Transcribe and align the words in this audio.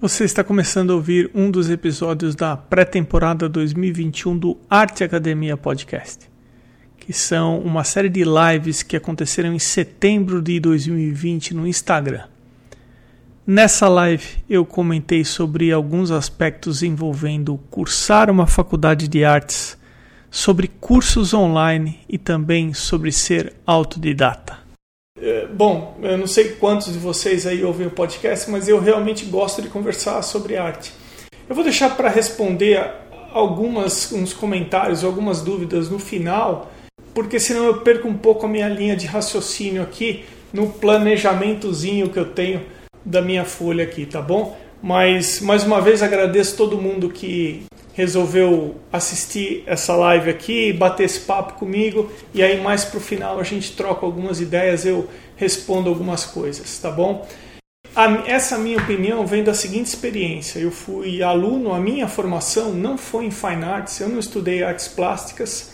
Você 0.00 0.24
está 0.24 0.44
começando 0.44 0.92
a 0.92 0.94
ouvir 0.94 1.28
um 1.34 1.50
dos 1.50 1.68
episódios 1.68 2.36
da 2.36 2.56
pré-temporada 2.56 3.48
2021 3.48 4.38
do 4.38 4.56
Arte 4.70 5.02
Academia 5.02 5.56
Podcast, 5.56 6.30
que 6.96 7.12
são 7.12 7.58
uma 7.58 7.82
série 7.82 8.08
de 8.08 8.22
lives 8.22 8.84
que 8.84 8.96
aconteceram 8.96 9.52
em 9.52 9.58
setembro 9.58 10.40
de 10.40 10.60
2020 10.60 11.52
no 11.52 11.66
Instagram. 11.66 12.22
Nessa 13.44 13.88
live 13.88 14.24
eu 14.48 14.64
comentei 14.64 15.24
sobre 15.24 15.72
alguns 15.72 16.12
aspectos 16.12 16.84
envolvendo 16.84 17.58
cursar 17.68 18.30
uma 18.30 18.46
faculdade 18.46 19.08
de 19.08 19.24
artes, 19.24 19.76
sobre 20.30 20.68
cursos 20.68 21.34
online 21.34 21.98
e 22.08 22.16
também 22.16 22.72
sobre 22.72 23.10
ser 23.10 23.52
autodidata. 23.66 24.67
É, 25.20 25.46
bom, 25.46 25.96
eu 26.02 26.16
não 26.16 26.26
sei 26.26 26.50
quantos 26.50 26.92
de 26.92 26.98
vocês 26.98 27.46
aí 27.46 27.64
ouvem 27.64 27.86
o 27.86 27.90
podcast, 27.90 28.50
mas 28.50 28.68
eu 28.68 28.80
realmente 28.80 29.24
gosto 29.24 29.60
de 29.60 29.68
conversar 29.68 30.22
sobre 30.22 30.56
arte. 30.56 30.92
Eu 31.48 31.54
vou 31.54 31.64
deixar 31.64 31.96
para 31.96 32.08
responder 32.08 32.80
algumas 33.32 34.12
uns 34.12 34.32
comentários, 34.32 35.02
algumas 35.02 35.42
dúvidas 35.42 35.90
no 35.90 35.98
final, 35.98 36.70
porque 37.14 37.40
senão 37.40 37.64
eu 37.64 37.80
perco 37.80 38.06
um 38.06 38.16
pouco 38.16 38.46
a 38.46 38.48
minha 38.48 38.68
linha 38.68 38.96
de 38.96 39.06
raciocínio 39.06 39.82
aqui 39.82 40.24
no 40.52 40.68
planejamentozinho 40.68 42.10
que 42.10 42.18
eu 42.18 42.26
tenho 42.26 42.62
da 43.04 43.20
minha 43.20 43.44
folha 43.44 43.84
aqui, 43.84 44.06
tá 44.06 44.22
bom? 44.22 44.56
Mas 44.82 45.40
mais 45.40 45.64
uma 45.64 45.80
vez 45.80 46.02
agradeço 46.02 46.56
todo 46.56 46.80
mundo 46.80 47.08
que 47.08 47.64
resolveu 47.98 48.76
assistir 48.92 49.64
essa 49.66 49.92
live 49.96 50.30
aqui, 50.30 50.72
bater 50.72 51.02
esse 51.02 51.18
papo 51.18 51.54
comigo 51.54 52.08
e 52.32 52.40
aí 52.40 52.60
mais 52.60 52.84
para 52.84 52.98
o 52.98 53.00
final 53.00 53.40
a 53.40 53.42
gente 53.42 53.72
troca 53.72 54.06
algumas 54.06 54.40
ideias, 54.40 54.86
eu 54.86 55.08
respondo 55.34 55.88
algumas 55.88 56.24
coisas, 56.24 56.78
tá 56.78 56.92
bom? 56.92 57.26
A, 57.96 58.22
essa 58.28 58.56
minha 58.56 58.78
opinião 58.78 59.26
vem 59.26 59.42
da 59.42 59.52
seguinte 59.52 59.86
experiência: 59.86 60.60
eu 60.60 60.70
fui 60.70 61.24
aluno, 61.24 61.72
a 61.74 61.80
minha 61.80 62.06
formação 62.06 62.72
não 62.72 62.96
foi 62.96 63.24
em 63.24 63.32
fine 63.32 63.64
arts, 63.64 63.98
eu 63.98 64.08
não 64.08 64.20
estudei 64.20 64.62
artes 64.62 64.86
plásticas, 64.86 65.72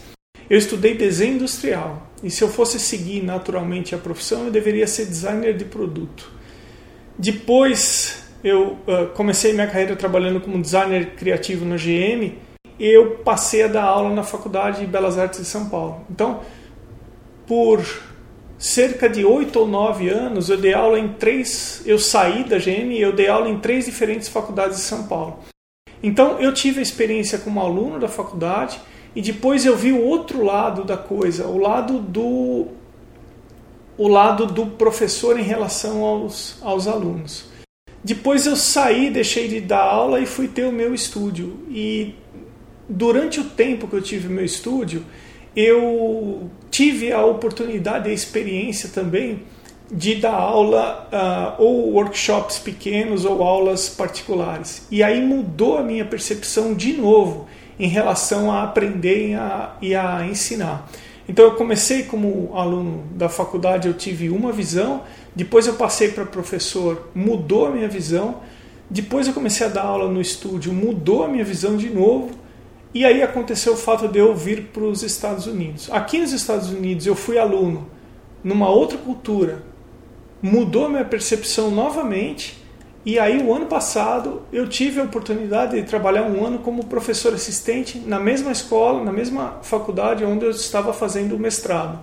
eu 0.49 0.57
estudei 0.57 0.95
desenho 0.95 1.35
industrial. 1.35 2.11
E 2.23 2.31
se 2.31 2.43
eu 2.43 2.49
fosse 2.49 2.81
seguir 2.81 3.23
naturalmente 3.23 3.95
a 3.95 3.99
profissão, 3.99 4.47
eu 4.47 4.51
deveria 4.51 4.87
ser 4.87 5.05
designer 5.05 5.55
de 5.55 5.67
produto. 5.67 6.33
Depois 7.19 8.24
eu 8.45 8.77
uh, 8.87 9.07
comecei 9.15 9.53
minha 9.53 9.67
carreira 9.67 9.97
trabalhando 9.97 10.41
como 10.41 10.61
designer 10.61 11.17
criativo 11.17 11.65
na 11.65 11.77
GM 11.77 12.45
eu 12.79 13.19
passei 13.19 13.63
a 13.63 13.69
dar 13.69 13.85
aula 13.85 14.11
na 14.11 14.23
Faculdade 14.23 14.81
de 14.81 14.87
Belas 14.87 15.19
Artes 15.19 15.41
de 15.41 15.47
São 15.47 15.69
Paulo. 15.69 16.05
Então, 16.11 16.41
por 17.47 17.85
cerca 18.59 19.09
de 19.09 19.25
oito 19.25 19.61
ou 19.61 19.69
nove 19.69 20.09
anos, 20.09 20.49
eu 20.49 20.57
dei 20.57 20.75
aula 20.75 20.99
em 20.99 21.09
três. 21.09 21.83
Eu 21.87 21.99
saí 21.99 22.45
da 22.45 22.59
GM 22.59 22.93
e 22.93 23.01
eu 23.01 23.13
dei 23.13 23.29
aula 23.29 23.49
em 23.49 23.59
três 23.59 23.85
diferentes 23.85 24.29
faculdades 24.29 24.79
de 24.79 24.83
São 24.83 25.05
Paulo. 25.05 25.39
Então, 26.03 26.41
eu 26.41 26.53
tive 26.53 26.81
a 26.81 26.83
experiência 26.83 27.39
como 27.39 27.61
aluno 27.61 27.99
da 27.99 28.09
faculdade 28.09 28.81
e 29.15 29.23
depois 29.23 29.65
eu 29.65 29.77
vi 29.77 29.93
o 29.93 30.03
outro 30.03 30.43
lado 30.45 30.85
da 30.85 30.97
coisa, 30.97 31.47
o 31.47 31.59
lado 31.59 31.99
do 31.99 32.69
o 33.97 34.09
lado 34.09 34.47
do 34.47 34.67
professor 34.67 35.39
em 35.39 35.45
relação 35.45 36.03
aos, 36.03 36.59
aos 36.61 36.89
alunos. 36.89 37.54
Depois 38.05 38.45
eu 38.45 38.55
saí, 38.55 39.09
deixei 39.09 39.49
de 39.49 39.61
dar 39.61 39.81
aula 39.81 40.21
e 40.21 40.27
fui 40.27 40.47
ter 40.47 40.67
o 40.67 40.73
meu 40.73 40.95
estúdio. 40.95 41.59
E 41.71 42.15
durante 42.87 43.41
o 43.41 43.45
tempo 43.45 43.89
que 43.89 43.97
eu 43.97 44.03
tive 44.03 44.29
meu 44.29 44.45
estúdio, 44.45 45.03
eu 45.57 46.51
tive 46.71 47.13
a 47.13 47.25
oportunidade 47.25 48.09
e 48.09 48.11
a 48.11 48.15
experiência 48.15 48.91
também 48.91 49.43
de 49.91 50.17
dar 50.17 50.35
aula 50.35 51.09
uh, 51.59 51.63
ou 51.63 51.93
workshops 51.93 52.59
pequenos 52.59 53.25
ou 53.25 53.43
aulas 53.43 53.89
particulares. 53.89 54.87
E 54.91 55.03
aí 55.03 55.25
mudou 55.25 55.79
a 55.79 55.83
minha 55.83 56.05
percepção 56.05 56.75
de 56.75 56.93
novo 56.93 57.47
em 57.79 57.89
relação 57.89 58.53
a 58.53 58.65
aprender 58.65 59.31
e 59.31 59.35
a, 59.35 59.77
e 59.81 59.95
a 59.95 60.27
ensinar. 60.27 60.91
Então 61.29 61.45
eu 61.45 61.53
comecei 61.53 62.03
como 62.03 62.51
aluno 62.55 63.05
da 63.13 63.29
faculdade, 63.29 63.89
eu 63.89 63.95
tive 63.95 64.29
uma 64.29 64.53
visão, 64.53 65.03
depois 65.35 65.67
eu 65.67 65.75
passei 65.75 66.09
para 66.09 66.27
professor, 66.27 67.09
mudou 67.15 67.67
a 67.67 67.71
minha 67.71 67.89
visão. 67.89 68.41
Depois 68.91 69.27
eu 69.27 69.33
comecei 69.33 69.67
a 69.67 69.71
dar 69.71 69.83
aula 69.83 70.11
no 70.11 70.21
estúdio, 70.21 70.73
mudou 70.73 71.25
a 71.25 71.29
minha 71.29 71.45
visão 71.45 71.77
de 71.77 71.89
novo. 71.89 72.33
E 72.93 73.05
aí 73.05 73.23
aconteceu 73.23 73.73
o 73.73 73.77
fato 73.77 74.07
de 74.07 74.19
eu 74.19 74.35
vir 74.37 74.67
para 74.73 74.85
os 74.85 75.03
Estados 75.03 75.47
Unidos. 75.47 75.89
Aqui 75.91 76.19
nos 76.19 76.33
Estados 76.33 76.71
Unidos 76.71 77.07
eu 77.07 77.17
fui 77.17 77.39
aluno 77.39 77.89
numa 78.43 78.69
outra 78.69 78.99
cultura, 78.99 79.65
mudou 80.41 80.87
a 80.87 80.89
minha 80.89 81.05
percepção 81.05 81.71
novamente. 81.71 82.63
E 83.05 83.19
aí 83.19 83.43
o 83.43 83.55
ano 83.55 83.67
passado 83.67 84.43
eu 84.53 84.69
tive 84.69 85.01
a 85.01 85.05
oportunidade 85.05 85.81
de 85.81 85.87
trabalhar 85.87 86.23
um 86.23 86.45
ano 86.45 86.59
como 86.61 86.87
professor 86.87 87.35
assistente 87.35 87.99
na 87.99 88.19
mesma 88.19 88.51
escola, 88.51 89.05
na 89.05 89.13
mesma 89.13 89.59
faculdade 89.63 90.25
onde 90.25 90.45
eu 90.45 90.51
estava 90.51 90.93
fazendo 90.93 91.37
o 91.37 91.39
mestrado 91.39 91.99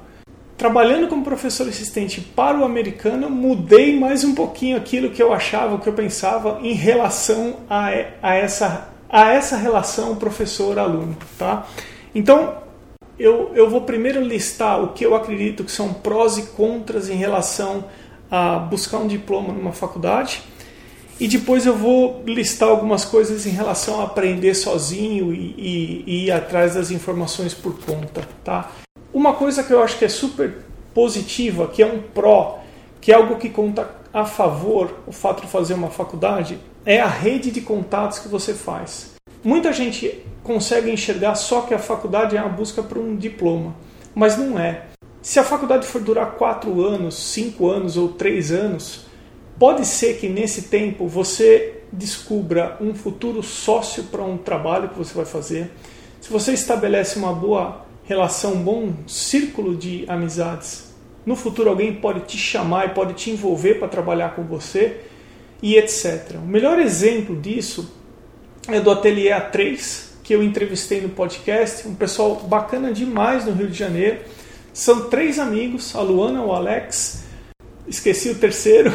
trabalhando 0.62 1.08
como 1.08 1.24
professor 1.24 1.68
assistente 1.68 2.22
para 2.22 2.56
o 2.56 2.64
americano, 2.64 3.32
mudei 3.32 4.00
mais 4.00 4.24
um 4.24 4.36
pouquinho 4.36 4.78
aquilo 4.78 5.10
que 5.10 5.20
eu 5.22 5.34
achava, 5.34 5.74
o 5.74 5.80
que 5.80 5.90
eu 5.90 5.94
pensava 5.94 6.60
em 6.62 6.74
relação 6.74 7.56
a, 7.68 7.88
a, 8.22 8.36
essa, 8.36 8.90
a 9.10 9.34
essa 9.34 9.58
relação 9.58 10.16
professor-aluno. 10.18 11.18
Tá? 11.36 11.66
Então, 12.14 12.58
eu, 13.18 13.50
eu 13.56 13.72
vou 13.72 13.82
primeiro 13.82 14.22
listar 14.22 14.80
o 14.84 14.90
que 14.90 15.04
eu 15.04 15.16
acredito 15.16 15.64
que 15.64 15.72
são 15.72 15.96
prós 15.96 16.38
e 16.38 16.44
contras 16.52 17.10
em 17.10 17.16
relação 17.16 17.86
a 18.30 18.60
buscar 18.60 19.00
um 19.00 19.08
diploma 19.08 19.52
numa 19.52 19.74
faculdade. 19.74 20.44
E 21.22 21.28
depois 21.28 21.68
eu 21.68 21.78
vou 21.78 22.24
listar 22.26 22.68
algumas 22.68 23.06
coisas 23.06 23.46
em 23.46 23.52
relação 23.52 24.02
a 24.02 24.06
aprender 24.06 24.56
sozinho 24.56 25.32
e, 25.32 25.54
e, 25.56 26.04
e 26.08 26.26
ir 26.26 26.32
atrás 26.32 26.74
das 26.74 26.90
informações 26.90 27.54
por 27.54 27.80
conta. 27.80 28.28
Tá? 28.44 28.72
Uma 29.14 29.36
coisa 29.36 29.64
que 29.64 29.72
eu 29.72 29.84
acho 29.84 30.00
que 30.00 30.06
é 30.06 30.10
super 30.10 30.66
positiva, 30.96 31.68
que 31.68 31.84
é 31.84 31.86
um 31.86 32.02
pró, 32.02 32.64
que 33.00 33.12
é 33.12 33.16
algo 33.16 33.38
que 33.38 33.50
conta 33.50 33.88
a 34.12 34.26
favor 34.26 34.96
o 35.06 35.12
fato 35.12 35.42
de 35.44 35.48
fazer 35.48 35.76
uma 35.76 35.92
faculdade, 35.92 36.58
é 36.84 37.00
a 37.00 37.08
rede 37.08 37.52
de 37.52 37.62
contatos 37.62 38.18
que 38.18 38.28
você 38.28 38.56
faz. 38.56 39.12
Muita 39.44 39.72
gente 39.72 40.26
consegue 40.42 40.90
enxergar 40.90 41.36
só 41.36 41.62
que 41.62 41.76
a 41.76 41.80
faculdade 41.80 42.36
é 42.36 42.42
uma 42.42 42.50
busca 42.50 42.82
por 42.82 42.98
um 42.98 43.16
diploma, 43.16 43.76
mas 44.16 44.40
não 44.40 44.58
é. 44.58 44.88
Se 45.22 45.40
a 45.40 45.44
faculdade 45.44 45.86
for 45.86 46.02
durar 46.02 46.32
quatro 46.32 46.84
anos, 46.84 47.14
cinco 47.14 47.70
anos 47.70 47.96
ou 47.96 48.10
três 48.10 48.52
anos, 48.52 49.11
pode 49.58 49.86
ser 49.86 50.18
que 50.18 50.28
nesse 50.28 50.64
tempo 50.64 51.08
você 51.08 51.82
descubra 51.92 52.78
um 52.80 52.94
futuro 52.94 53.44
sócio 53.44 54.06
para 54.06 54.24
um 54.24 54.38
trabalho 54.38 54.90
que 54.90 54.98
você 54.98 55.14
vai 55.14 55.26
fazer. 55.26 55.72
Se 56.20 56.32
você 56.32 56.54
estabelece 56.54 57.18
uma 57.18 57.34
boa 57.34 57.86
relação, 58.04 58.54
um 58.54 58.64
bom 58.64 58.94
círculo 59.08 59.76
de 59.76 60.06
amizades. 60.08 60.92
No 61.26 61.36
futuro 61.36 61.70
alguém 61.70 61.94
pode 61.94 62.22
te 62.22 62.38
chamar 62.38 62.88
e 62.88 62.90
pode 62.90 63.14
te 63.14 63.30
envolver 63.30 63.76
para 63.76 63.88
trabalhar 63.88 64.36
com 64.36 64.44
você 64.44 65.02
e 65.62 65.76
etc. 65.76 66.36
O 66.36 66.48
melhor 66.48 66.80
exemplo 66.80 67.40
disso 67.40 67.92
é 68.68 68.80
do 68.80 68.90
Ateliê 68.90 69.30
A3, 69.30 70.12
que 70.24 70.34
eu 70.34 70.44
entrevistei 70.44 71.02
no 71.02 71.10
podcast, 71.10 71.88
um 71.88 71.96
pessoal 71.96 72.36
bacana 72.36 72.92
demais 72.92 73.46
no 73.46 73.54
Rio 73.54 73.68
de 73.68 73.78
Janeiro. 73.78 74.20
São 74.74 75.10
três 75.10 75.38
amigos, 75.38 75.96
a 75.96 76.02
Luana, 76.02 76.44
o 76.44 76.54
Alex, 76.54 77.26
esqueci 77.88 78.30
o 78.30 78.36
terceiro, 78.36 78.92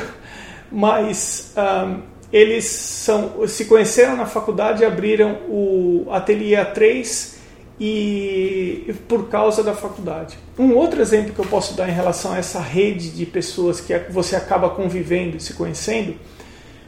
mas 0.70 1.52
um, 1.56 2.02
eles 2.32 2.64
são, 2.64 3.46
se 3.46 3.64
conheceram 3.66 4.16
na 4.16 4.26
faculdade 4.26 4.82
e 4.82 4.86
abriram 4.86 5.38
o 5.48 6.06
Ateliê 6.10 6.56
A3 6.56 7.36
e 7.78 8.94
por 9.06 9.28
causa 9.28 9.62
da 9.62 9.74
faculdade. 9.74 10.38
Um 10.58 10.74
outro 10.74 11.00
exemplo 11.00 11.32
que 11.32 11.38
eu 11.38 11.46
posso 11.46 11.74
dar 11.74 11.88
em 11.88 11.92
relação 11.92 12.32
a 12.32 12.38
essa 12.38 12.60
rede 12.60 13.10
de 13.10 13.26
pessoas 13.26 13.80
que 13.80 13.96
você 14.10 14.34
acaba 14.34 14.70
convivendo 14.70 15.36
e 15.36 15.40
se 15.40 15.54
conhecendo 15.54 16.16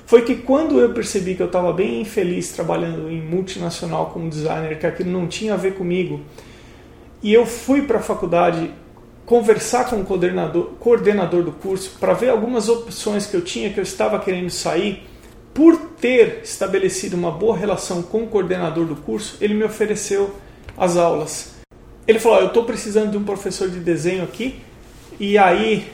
foi 0.06 0.22
que 0.22 0.36
quando 0.36 0.80
eu 0.80 0.94
percebi 0.94 1.34
que 1.34 1.42
eu 1.42 1.46
estava 1.46 1.70
bem 1.70 2.00
infeliz 2.00 2.50
trabalhando 2.52 3.10
em 3.10 3.20
multinacional 3.20 4.06
como 4.06 4.30
designer, 4.30 4.78
que 4.78 4.86
aquilo 4.86 5.10
não 5.10 5.26
tinha 5.26 5.52
a 5.52 5.56
ver 5.56 5.74
comigo, 5.74 6.22
e 7.22 7.34
eu 7.34 7.44
fui 7.44 7.82
para 7.82 7.98
a 7.98 8.02
faculdade 8.02 8.70
conversar 9.28 9.90
com 9.90 10.00
o 10.00 10.04
coordenador, 10.06 10.70
coordenador 10.80 11.42
do 11.42 11.52
curso 11.52 11.98
para 12.00 12.14
ver 12.14 12.30
algumas 12.30 12.70
opções 12.70 13.26
que 13.26 13.36
eu 13.36 13.42
tinha, 13.42 13.70
que 13.70 13.78
eu 13.78 13.82
estava 13.82 14.18
querendo 14.18 14.48
sair, 14.48 15.06
por 15.52 15.76
ter 16.00 16.40
estabelecido 16.42 17.14
uma 17.14 17.30
boa 17.30 17.54
relação 17.54 18.02
com 18.02 18.22
o 18.22 18.26
coordenador 18.26 18.86
do 18.86 18.96
curso, 18.96 19.36
ele 19.38 19.52
me 19.52 19.64
ofereceu 19.64 20.34
as 20.78 20.96
aulas. 20.96 21.52
Ele 22.06 22.18
falou: 22.18 22.38
Eu 22.40 22.46
estou 22.46 22.64
precisando 22.64 23.10
de 23.10 23.18
um 23.18 23.24
professor 23.24 23.68
de 23.68 23.80
desenho 23.80 24.24
aqui. 24.24 24.60
E 25.20 25.36
aí, 25.36 25.86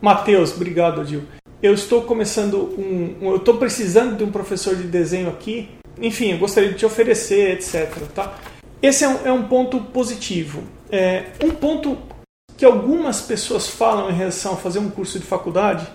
Matheus, 0.00 0.54
obrigado, 0.54 1.00
Adil. 1.00 1.22
Eu 1.60 1.74
estou 1.74 2.02
começando 2.02 2.58
um, 2.78 3.16
um 3.20 3.30
eu 3.30 3.36
estou 3.38 3.56
precisando 3.56 4.16
de 4.16 4.22
um 4.22 4.30
professor 4.30 4.76
de 4.76 4.84
desenho 4.84 5.28
aqui. 5.28 5.68
Enfim, 6.00 6.30
eu 6.30 6.38
gostaria 6.38 6.70
de 6.70 6.76
te 6.76 6.86
oferecer, 6.86 7.54
etc. 7.54 7.90
Tá? 8.14 8.38
Esse 8.80 9.02
é 9.02 9.08
um, 9.08 9.26
é 9.26 9.32
um 9.32 9.42
ponto 9.48 9.80
positivo. 9.80 10.62
É, 10.90 11.24
um 11.42 11.50
ponto 11.50 12.11
que 12.56 12.64
algumas 12.64 13.20
pessoas 13.20 13.68
falam 13.68 14.10
em 14.10 14.14
relação 14.14 14.54
a 14.54 14.56
fazer 14.56 14.78
um 14.78 14.90
curso 14.90 15.18
de 15.18 15.24
faculdade, 15.24 15.86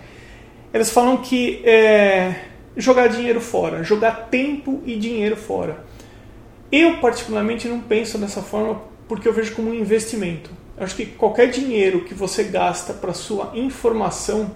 elas 0.74 0.90
falam 0.90 1.18
que 1.18 1.62
é, 1.66 2.46
jogar 2.76 3.08
dinheiro 3.08 3.42
fora, 3.42 3.84
jogar 3.84 4.28
tempo 4.30 4.82
e 4.86 4.96
dinheiro 4.96 5.36
fora. 5.36 5.86
Eu, 6.72 6.98
particularmente, 6.98 7.68
não 7.68 7.80
penso 7.80 8.18
dessa 8.18 8.42
forma 8.42 8.82
porque 9.08 9.28
eu 9.28 9.34
vejo 9.34 9.56
como 9.56 9.70
um 9.70 9.74
investimento. 9.74 10.50
Acho 10.78 10.96
que 10.96 11.06
qualquer 11.06 11.50
dinheiro 11.50 12.04
que 12.04 12.14
você 12.14 12.44
gasta 12.44 12.94
para 12.94 13.14
sua 13.14 13.52
informação, 13.56 14.52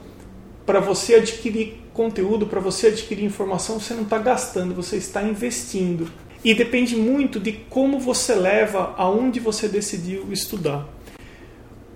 para 0.65 0.79
você 0.79 1.15
adquirir 1.15 1.81
conteúdo, 1.93 2.45
para 2.45 2.59
você 2.59 2.87
adquirir 2.87 3.25
informação, 3.25 3.79
você 3.79 3.93
não 3.93 4.03
está 4.03 4.19
gastando, 4.19 4.75
você 4.75 4.97
está 4.97 5.23
investindo. 5.23 6.07
E 6.43 6.53
depende 6.53 6.95
muito 6.95 7.39
de 7.39 7.53
como 7.69 7.99
você 7.99 8.35
leva 8.35 8.93
aonde 8.97 9.39
você 9.39 9.67
decidiu 9.67 10.27
estudar. 10.31 10.87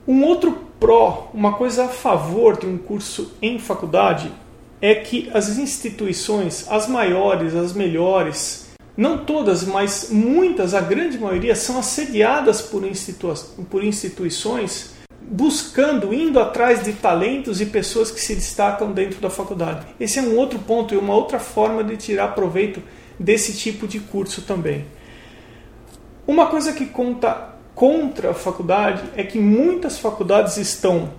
Um 0.08 0.24
outro 0.24 0.52
pró, 0.80 1.32
uma 1.34 1.54
coisa 1.54 1.86
a 1.86 1.90
favor 1.90 2.60
de 2.60 2.68
um 2.68 2.78
curso 2.78 3.34
em 3.42 3.58
faculdade, 3.58 4.32
é 4.80 4.94
que 4.94 5.30
as 5.34 5.58
instituições, 5.58 6.68
as 6.70 6.88
maiores, 6.88 7.56
as 7.56 7.74
melhores, 7.74 8.70
não 8.96 9.26
todas, 9.26 9.64
mas 9.64 10.10
muitas, 10.12 10.74
a 10.74 10.82
grande 10.82 11.18
maioria, 11.18 11.56
são 11.56 11.80
assediadas 11.80 12.62
por, 12.62 12.86
institu 12.86 13.34
por 13.70 13.84
instituições 13.84 14.94
buscando, 15.28 16.14
indo 16.14 16.40
atrás 16.40 16.84
de 16.84 16.94
talentos 16.94 17.60
e 17.60 17.66
pessoas 17.66 18.12
que 18.12 18.22
se 18.22 18.36
destacam 18.36 18.92
dentro 18.92 19.20
da 19.20 19.30
faculdade. 19.30 19.88
Esse 20.00 20.20
é 20.20 20.22
um 20.22 20.38
outro 20.38 20.60
ponto 20.60 20.94
e 20.94 20.98
uma 20.98 21.16
outra 21.16 21.40
forma 21.40 21.84
de 21.84 21.98
tirar 21.98 22.30
proveito 22.36 22.82
desse 23.20 23.58
tipo 23.58 23.88
de 23.88 24.00
curso 24.00 24.44
também. 24.44 24.86
Uma 26.28 26.46
coisa 26.48 26.74
que 26.74 26.86
conta 26.86 27.55
contra 27.76 28.32
a 28.32 28.34
faculdade 28.34 29.04
é 29.16 29.24
que 29.24 29.38
muitas 29.38 30.00
faculdades 30.00 30.58
estão 30.58 31.12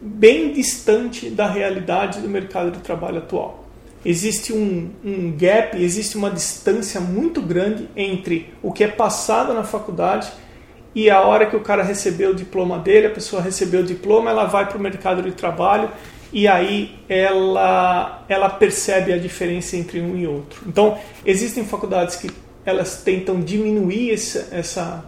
bem 0.00 0.52
distante 0.52 1.30
da 1.30 1.48
realidade 1.48 2.20
do 2.20 2.28
mercado 2.28 2.72
de 2.72 2.80
trabalho 2.80 3.18
atual. 3.18 3.64
Existe 4.04 4.52
um, 4.52 4.90
um 5.04 5.32
gap, 5.36 5.80
existe 5.80 6.16
uma 6.16 6.30
distância 6.30 7.00
muito 7.00 7.40
grande 7.40 7.88
entre 7.94 8.52
o 8.62 8.72
que 8.72 8.82
é 8.82 8.88
passado 8.88 9.52
na 9.52 9.62
faculdade 9.62 10.30
e 10.94 11.08
a 11.08 11.20
hora 11.20 11.46
que 11.46 11.54
o 11.54 11.60
cara 11.60 11.82
recebeu 11.82 12.30
o 12.30 12.34
diploma 12.34 12.78
dele, 12.78 13.06
a 13.06 13.10
pessoa 13.10 13.40
recebeu 13.40 13.80
o 13.80 13.84
diploma, 13.84 14.30
ela 14.30 14.46
vai 14.46 14.66
para 14.66 14.76
o 14.76 14.80
mercado 14.80 15.22
de 15.22 15.32
trabalho 15.32 15.90
e 16.32 16.48
aí 16.48 16.98
ela, 17.08 18.24
ela 18.28 18.48
percebe 18.48 19.12
a 19.12 19.18
diferença 19.18 19.76
entre 19.76 20.00
um 20.00 20.16
e 20.16 20.26
outro. 20.26 20.62
Então, 20.66 20.98
existem 21.24 21.64
faculdades 21.64 22.16
que 22.16 22.30
elas 22.64 23.02
tentam 23.02 23.40
diminuir 23.40 24.12
essa, 24.12 24.48
essa, 24.50 25.04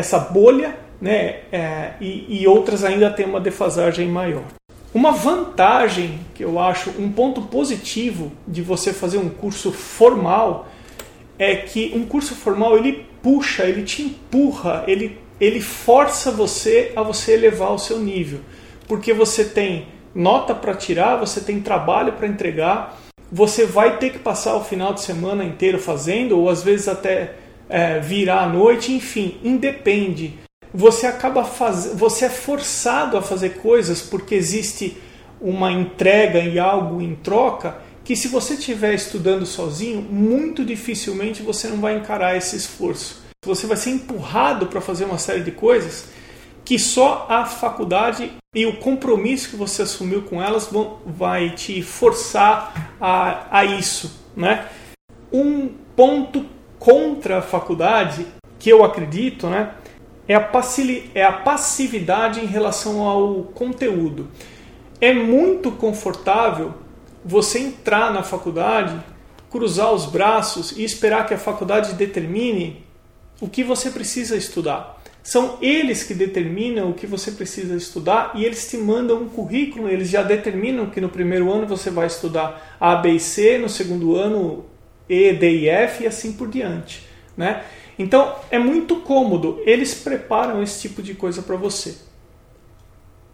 essa 0.00 0.18
bolha, 0.18 0.76
né? 1.00 1.40
É, 1.52 1.92
e, 2.00 2.40
e 2.40 2.46
outras 2.46 2.84
ainda 2.84 3.10
têm 3.10 3.26
uma 3.26 3.40
defasagem 3.40 4.08
maior. 4.08 4.44
Uma 4.92 5.12
vantagem 5.12 6.18
que 6.34 6.42
eu 6.42 6.58
acho, 6.58 6.90
um 6.98 7.10
ponto 7.12 7.42
positivo 7.42 8.32
de 8.46 8.60
você 8.60 8.92
fazer 8.92 9.18
um 9.18 9.28
curso 9.28 9.70
formal 9.70 10.68
é 11.38 11.54
que 11.54 11.92
um 11.94 12.04
curso 12.04 12.34
formal 12.34 12.76
ele 12.76 13.06
puxa, 13.22 13.64
ele 13.64 13.84
te 13.84 14.02
empurra, 14.02 14.84
ele, 14.88 15.18
ele 15.40 15.60
força 15.60 16.32
você 16.32 16.92
a 16.96 17.02
você 17.02 17.34
elevar 17.34 17.72
o 17.72 17.78
seu 17.78 18.00
nível, 18.00 18.40
porque 18.88 19.12
você 19.12 19.44
tem 19.44 19.86
nota 20.14 20.54
para 20.54 20.74
tirar, 20.74 21.16
você 21.16 21.40
tem 21.40 21.60
trabalho 21.60 22.14
para 22.14 22.26
entregar, 22.26 22.98
você 23.30 23.64
vai 23.64 23.96
ter 23.98 24.10
que 24.10 24.18
passar 24.18 24.56
o 24.56 24.64
final 24.64 24.92
de 24.92 25.02
semana 25.02 25.44
inteiro 25.44 25.78
fazendo, 25.78 26.36
ou 26.36 26.48
às 26.48 26.64
vezes 26.64 26.88
até 26.88 27.34
é, 27.70 28.00
virar 28.00 28.42
à 28.42 28.48
noite, 28.48 28.92
enfim, 28.92 29.38
independe. 29.42 30.34
Você 30.74 31.06
acaba 31.06 31.44
faz... 31.44 31.92
você 31.94 32.26
é 32.26 32.28
forçado 32.28 33.16
a 33.16 33.22
fazer 33.22 33.58
coisas 33.58 34.02
porque 34.02 34.34
existe 34.34 34.96
uma 35.40 35.72
entrega 35.72 36.40
e 36.40 36.58
algo 36.58 37.00
em 37.00 37.14
troca 37.14 37.78
que 38.04 38.14
se 38.16 38.28
você 38.28 38.54
estiver 38.54 38.92
estudando 38.92 39.46
sozinho, 39.46 40.02
muito 40.02 40.64
dificilmente 40.64 41.42
você 41.42 41.68
não 41.68 41.78
vai 41.78 41.96
encarar 41.96 42.36
esse 42.36 42.56
esforço. 42.56 43.22
Você 43.46 43.66
vai 43.66 43.76
ser 43.76 43.90
empurrado 43.90 44.66
para 44.66 44.80
fazer 44.80 45.04
uma 45.04 45.16
série 45.16 45.42
de 45.42 45.52
coisas 45.52 46.06
que 46.64 46.78
só 46.78 47.26
a 47.28 47.46
faculdade 47.46 48.32
e 48.54 48.66
o 48.66 48.76
compromisso 48.76 49.48
que 49.50 49.56
você 49.56 49.82
assumiu 49.82 50.22
com 50.22 50.42
elas 50.42 50.66
vão, 50.66 50.98
vai 51.06 51.50
te 51.50 51.82
forçar 51.82 52.94
a, 53.00 53.58
a 53.58 53.64
isso. 53.64 54.20
Né? 54.36 54.68
Um 55.32 55.68
ponto 55.96 56.44
contra 56.80 57.38
a 57.38 57.42
faculdade, 57.42 58.26
que 58.58 58.70
eu 58.70 58.82
acredito, 58.82 59.46
né, 59.46 59.74
é, 60.26 60.34
a 60.34 60.50
é 61.14 61.22
a 61.22 61.32
passividade 61.32 62.40
em 62.40 62.46
relação 62.46 63.02
ao 63.02 63.44
conteúdo. 63.44 64.28
É 65.00 65.12
muito 65.12 65.70
confortável 65.72 66.74
você 67.24 67.58
entrar 67.58 68.12
na 68.12 68.22
faculdade, 68.22 68.98
cruzar 69.50 69.92
os 69.92 70.06
braços 70.06 70.72
e 70.72 70.82
esperar 70.82 71.26
que 71.26 71.34
a 71.34 71.38
faculdade 71.38 71.94
determine 71.94 72.84
o 73.40 73.48
que 73.48 73.62
você 73.62 73.90
precisa 73.90 74.36
estudar. 74.36 75.00
São 75.22 75.58
eles 75.60 76.02
que 76.02 76.14
determinam 76.14 76.90
o 76.90 76.94
que 76.94 77.06
você 77.06 77.32
precisa 77.32 77.76
estudar 77.76 78.32
e 78.34 78.44
eles 78.44 78.70
te 78.70 78.78
mandam 78.78 79.22
um 79.22 79.28
currículo, 79.28 79.88
eles 79.88 80.08
já 80.08 80.22
determinam 80.22 80.86
que 80.86 81.00
no 81.00 81.10
primeiro 81.10 81.52
ano 81.52 81.66
você 81.66 81.90
vai 81.90 82.06
estudar 82.06 82.76
A, 82.80 82.96
B 82.96 83.10
e 83.10 83.20
C, 83.20 83.58
no 83.58 83.68
segundo 83.68 84.16
ano 84.16 84.64
E, 85.10 85.32
D 85.32 85.50
e 85.50 85.68
F 85.68 86.04
e 86.04 86.06
assim 86.06 86.32
por 86.32 86.48
diante. 86.48 87.06
Né? 87.36 87.64
Então 87.98 88.36
é 88.50 88.58
muito 88.58 89.00
cômodo, 89.00 89.60
eles 89.66 89.92
preparam 89.92 90.62
esse 90.62 90.80
tipo 90.88 91.02
de 91.02 91.14
coisa 91.14 91.42
para 91.42 91.56
você. 91.56 91.98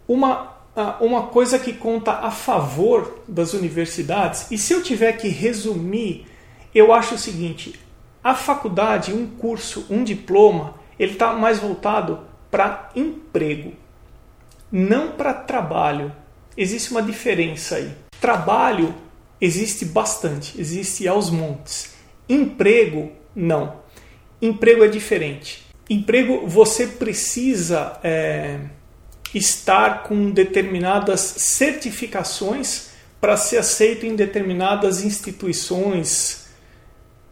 Uma, 0.08 0.54
uma 1.00 1.28
coisa 1.28 1.58
que 1.58 1.72
conta 1.72 2.12
a 2.12 2.30
favor 2.30 3.20
das 3.28 3.52
universidades, 3.52 4.50
e 4.50 4.56
se 4.58 4.72
eu 4.72 4.82
tiver 4.82 5.12
que 5.12 5.28
resumir, 5.28 6.26
eu 6.74 6.92
acho 6.92 7.14
o 7.14 7.18
seguinte: 7.18 7.78
a 8.22 8.34
faculdade, 8.34 9.12
um 9.12 9.26
curso, 9.26 9.86
um 9.88 10.02
diploma, 10.02 10.74
ele 10.98 11.12
está 11.12 11.32
mais 11.32 11.58
voltado 11.58 12.20
para 12.50 12.90
emprego, 12.96 13.72
não 14.70 15.12
para 15.12 15.32
trabalho. 15.32 16.12
Existe 16.56 16.90
uma 16.90 17.02
diferença 17.02 17.76
aí. 17.76 17.92
Trabalho 18.20 18.94
existe 19.40 19.84
bastante, 19.84 20.60
existe 20.60 21.06
aos 21.06 21.30
montes. 21.30 21.94
Emprego, 22.28 23.12
não. 23.34 23.80
Emprego 24.40 24.84
é 24.84 24.88
diferente. 24.88 25.64
Emprego, 25.88 26.46
você 26.46 26.86
precisa 26.86 27.98
é, 28.02 28.58
estar 29.32 30.02
com 30.02 30.30
determinadas 30.30 31.20
certificações 31.20 32.90
para 33.20 33.36
ser 33.36 33.58
aceito 33.58 34.04
em 34.04 34.16
determinadas 34.16 35.02
instituições, 35.02 36.46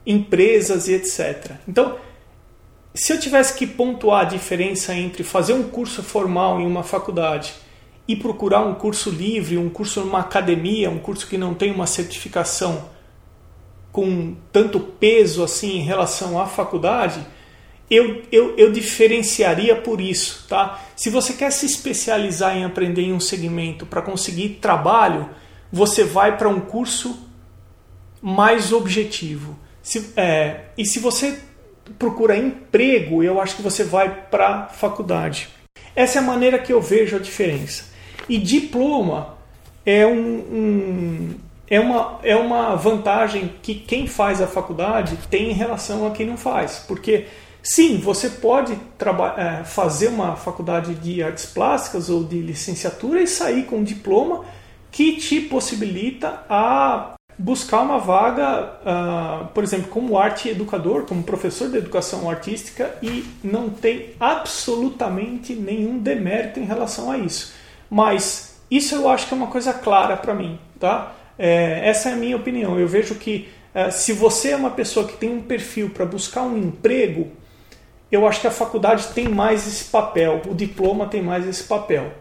empresas 0.07 0.89
e 0.89 0.95
etc. 0.95 1.53
Então, 1.67 1.99
se 2.95 3.13
eu 3.13 3.19
tivesse 3.19 3.55
que 3.55 3.67
pontuar 3.67 4.23
a 4.23 4.29
diferença 4.29 4.95
entre 4.95 5.25
fazer 5.25 5.53
um 5.53 5.65
curso 5.65 6.03
formal 6.03 6.61
em 6.61 6.67
uma 6.67 6.85
faculdade 6.85 7.55
e 8.07 8.15
procurar 8.15 8.65
um 8.65 8.75
curso 8.75 9.11
livre, 9.11 9.57
um 9.57 9.71
curso 9.71 10.01
numa 10.01 10.21
academia, 10.21 10.91
um 10.91 10.99
curso 10.99 11.27
que 11.27 11.39
não 11.39 11.55
tem 11.55 11.71
uma 11.71 11.87
certificação 11.87 12.91
com 13.91 14.35
tanto 14.53 14.81
peso 14.81 15.43
assim 15.45 15.79
em 15.79 15.83
relação 15.83 16.41
à 16.41 16.47
faculdade, 16.47 17.25
eu, 17.91 18.23
eu, 18.33 18.57
eu 18.57 18.73
diferenciaria 18.73 19.77
por 19.77 20.01
isso. 20.01 20.47
Tá? 20.49 20.83
Se 20.97 21.11
você 21.11 21.35
quer 21.35 21.53
se 21.53 21.65
especializar 21.65 22.57
em 22.57 22.65
aprender 22.65 23.03
em 23.03 23.13
um 23.13 23.21
segmento 23.21 23.87
para 23.87 24.03
conseguir 24.03 24.59
trabalho, 24.61 25.31
você 25.73 26.03
vai 26.03 26.37
para 26.37 26.49
um 26.49 26.61
curso 26.61 27.29
mais 28.21 28.73
objetivo. 28.73 29.57
Se, 29.83 30.13
é, 30.17 30.63
e 30.77 30.85
se 30.85 30.99
você 30.99 31.39
procura 31.99 32.37
emprego, 32.37 33.23
eu 33.23 33.41
acho 33.41 33.57
que 33.57 33.63
você 33.63 33.85
vai 33.85 34.27
para 34.29 34.49
a 34.49 34.67
faculdade. 34.67 35.49
Essa 35.95 36.19
é 36.19 36.23
a 36.23 36.25
maneira 36.25 36.59
que 36.59 36.73
eu 36.73 36.81
vejo 36.81 37.17
a 37.17 37.21
diferença. 37.21 37.94
E 38.29 38.39
diploma 38.39 39.35
é, 39.85 40.07
um, 40.07 40.37
um, 40.37 41.35
é, 41.69 41.79
uma, 41.79 42.19
é 42.23 42.37
uma 42.37 42.75
vantagem 42.77 43.55
que 43.63 43.75
quem 43.75 44.07
faz 44.07 44.41
a 44.41 44.47
faculdade 44.47 45.19
tem 45.31 45.51
em 45.51 45.55
relação 45.55 46.07
a 46.07 46.11
quem 46.11 46.27
não 46.27 46.37
faz. 46.37 46.85
Porque, 46.87 47.27
sim, 47.63 47.99
você 47.99 48.31
pode 48.31 48.73
é, 48.73 49.65
fazer 49.65 50.09
uma 50.09 50.37
faculdade 50.37 50.95
de 50.95 51.23
artes 51.23 51.47
plásticas 51.47 52.09
ou 52.09 52.25
de 52.25 52.41
licenciatura 52.41 53.21
e 53.21 53.27
sair 53.27 53.65
com 53.65 53.77
um 53.77 53.85
diploma 53.85 54.45
que 54.91 55.17
te 55.17 55.41
possibilita 55.41 56.45
a 56.49 57.15
buscar 57.37 57.83
uma 57.83 57.99
vaga, 57.99 58.75
uh, 58.85 59.47
por 59.49 59.65
exemplo, 59.65 59.89
como 59.89 60.17
arte 60.17 60.49
educador, 60.49 61.05
como 61.05 61.23
professor 61.23 61.69
de 61.69 61.79
educação 61.79 62.31
artística 62.31 62.95
e 63.03 63.25
não 63.43 63.69
tem 63.69 64.11
absolutamente 64.21 65.53
nenhum 65.53 65.99
demérito 65.99 66.61
em 66.61 66.65
relação 66.65 67.11
a 67.11 67.19
isso. 67.19 67.53
Mas 67.91 68.61
isso 68.71 68.95
eu 68.95 69.09
acho 69.09 69.27
que 69.27 69.35
é 69.35 69.37
uma 69.37 69.47
coisa 69.47 69.73
clara 69.73 70.17
para 70.17 70.35
mim, 70.35 70.59
tá? 70.79 71.15
É, 71.39 71.89
essa 71.89 72.11
é 72.11 72.13
a 72.13 72.17
minha 72.17 72.37
opinião. 72.37 72.79
Eu 72.79 72.89
vejo 72.89 73.15
que 73.17 73.49
uh, 73.75 73.91
se 73.91 74.13
você 74.13 74.51
é 74.51 74.57
uma 74.57 74.71
pessoa 74.71 75.07
que 75.07 75.17
tem 75.17 75.31
um 75.31 75.41
perfil 75.41 75.91
para 75.91 76.05
buscar 76.05 76.43
um 76.43 76.57
emprego, 76.57 77.31
eu 78.11 78.27
acho 78.27 78.41
que 78.41 78.47
a 78.47 78.51
faculdade 78.51 79.09
tem 79.09 79.29
mais 79.29 79.67
esse 79.67 79.85
papel, 79.87 80.43
o 80.49 80.55
diploma 80.55 81.07
tem 81.07 81.23
mais 81.23 81.47
esse 81.47 81.65
papel. 81.65 82.13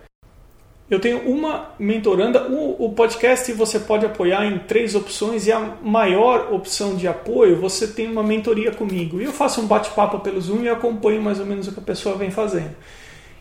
Eu 0.89 0.99
tenho 0.99 1.27
uma 1.29 1.71
mentoranda. 1.79 2.47
O, 2.49 2.85
o, 2.85 2.93
podcast 2.93 3.51
você 3.53 3.79
pode 3.79 4.05
apoiar 4.05 4.45
em 4.45 4.59
três 4.59 4.93
opções 4.95 5.47
e 5.47 5.51
a 5.51 5.59
maior 5.81 6.53
opção 6.53 6.95
de 6.95 7.07
apoio 7.07 7.59
você 7.59 7.87
tem 7.87 8.11
uma 8.11 8.21
mentoria 8.21 8.71
comigo. 8.71 9.19
E 9.19 9.23
eu 9.23 9.31
faço 9.31 9.61
um 9.61 9.65
bate-papo 9.65 10.19
pelo 10.19 10.39
Zoom 10.41 10.63
e 10.63 10.69
acompanho 10.69 11.21
mais 11.21 11.39
ou 11.39 11.45
menos 11.45 11.67
o 11.67 11.71
que 11.71 11.79
a 11.79 11.83
pessoa 11.83 12.15
vem 12.15 12.29
fazendo. 12.29 12.75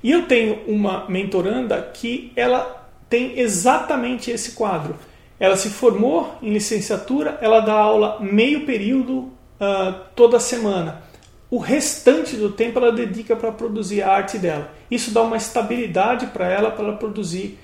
E 0.03 0.11
eu 0.11 0.27
tenho 0.27 0.61
uma 0.67 1.09
mentoranda 1.09 1.81
que 1.95 2.33
ela 2.35 2.91
tem 3.09 3.39
exatamente 3.39 4.31
esse 4.31 4.53
quadro. 4.53 4.97
Ela 5.39 5.57
se 5.57 5.71
formou 5.71 6.35
em 6.43 6.53
licenciatura, 6.53 7.39
ela 7.41 7.61
dá 7.61 7.75
aula 7.75 8.19
meio 8.21 8.65
período 8.65 9.31
uh, 9.61 10.01
toda 10.17 10.41
semana. 10.41 11.03
O 11.51 11.59
restante 11.59 12.37
do 12.37 12.51
tempo 12.51 12.79
ela 12.79 12.91
dedica 12.91 13.37
para 13.37 13.53
produzir 13.53 14.03
a 14.03 14.13
arte 14.13 14.39
dela. 14.39 14.73
Isso 14.91 15.11
dá 15.11 15.23
uma 15.23 15.37
estabilidade 15.37 16.27
para 16.29 16.51
ela 16.51 16.71
para 16.71 16.85
ela 16.85 16.97
produzir 16.97 17.59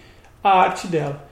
a 0.44 0.50
arte 0.50 0.86
dela. 0.86 1.26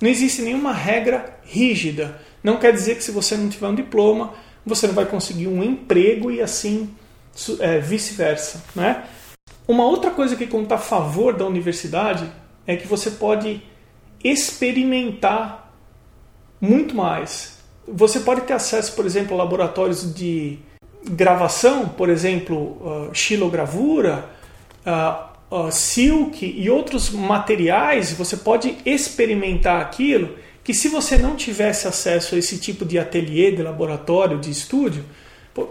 Não 0.00 0.08
existe 0.08 0.40
nenhuma 0.40 0.72
regra 0.72 1.38
rígida. 1.44 2.20
Não 2.42 2.56
quer 2.56 2.72
dizer 2.72 2.96
que 2.96 3.04
se 3.04 3.10
você 3.10 3.36
não 3.36 3.48
tiver 3.48 3.68
um 3.68 3.74
diploma, 3.74 4.32
você 4.64 4.86
não 4.86 4.94
vai 4.94 5.04
conseguir 5.04 5.48
um 5.48 5.62
emprego 5.62 6.30
e 6.30 6.40
assim 6.40 6.94
é, 7.60 7.78
vice-versa. 7.78 8.62
Né? 8.74 9.04
Uma 9.68 9.84
outra 9.84 10.10
coisa 10.10 10.34
que 10.34 10.46
conta 10.46 10.76
a 10.76 10.78
favor 10.78 11.36
da 11.36 11.44
universidade 11.44 12.26
é 12.66 12.74
que 12.74 12.86
você 12.86 13.10
pode 13.10 13.62
experimentar 14.24 15.70
muito 16.58 16.96
mais. 16.96 17.58
Você 17.86 18.20
pode 18.20 18.40
ter 18.40 18.54
acesso, 18.54 18.94
por 18.94 19.04
exemplo, 19.04 19.34
a 19.34 19.38
laboratórios 19.44 20.14
de 20.14 20.58
gravação, 21.10 21.86
por 21.86 22.08
exemplo, 22.08 22.56
uh, 22.56 23.14
xilogravura, 23.14 24.30
uh, 24.86 25.66
uh, 25.66 25.70
silk 25.70 26.44
e 26.46 26.70
outros 26.70 27.10
materiais, 27.10 28.12
você 28.12 28.38
pode 28.38 28.76
experimentar 28.86 29.82
aquilo 29.82 30.36
que 30.64 30.72
se 30.72 30.88
você 30.88 31.18
não 31.18 31.36
tivesse 31.36 31.86
acesso 31.86 32.34
a 32.34 32.38
esse 32.38 32.58
tipo 32.58 32.86
de 32.86 32.98
ateliê, 32.98 33.52
de 33.52 33.62
laboratório, 33.62 34.38
de 34.38 34.50
estúdio, 34.50 35.04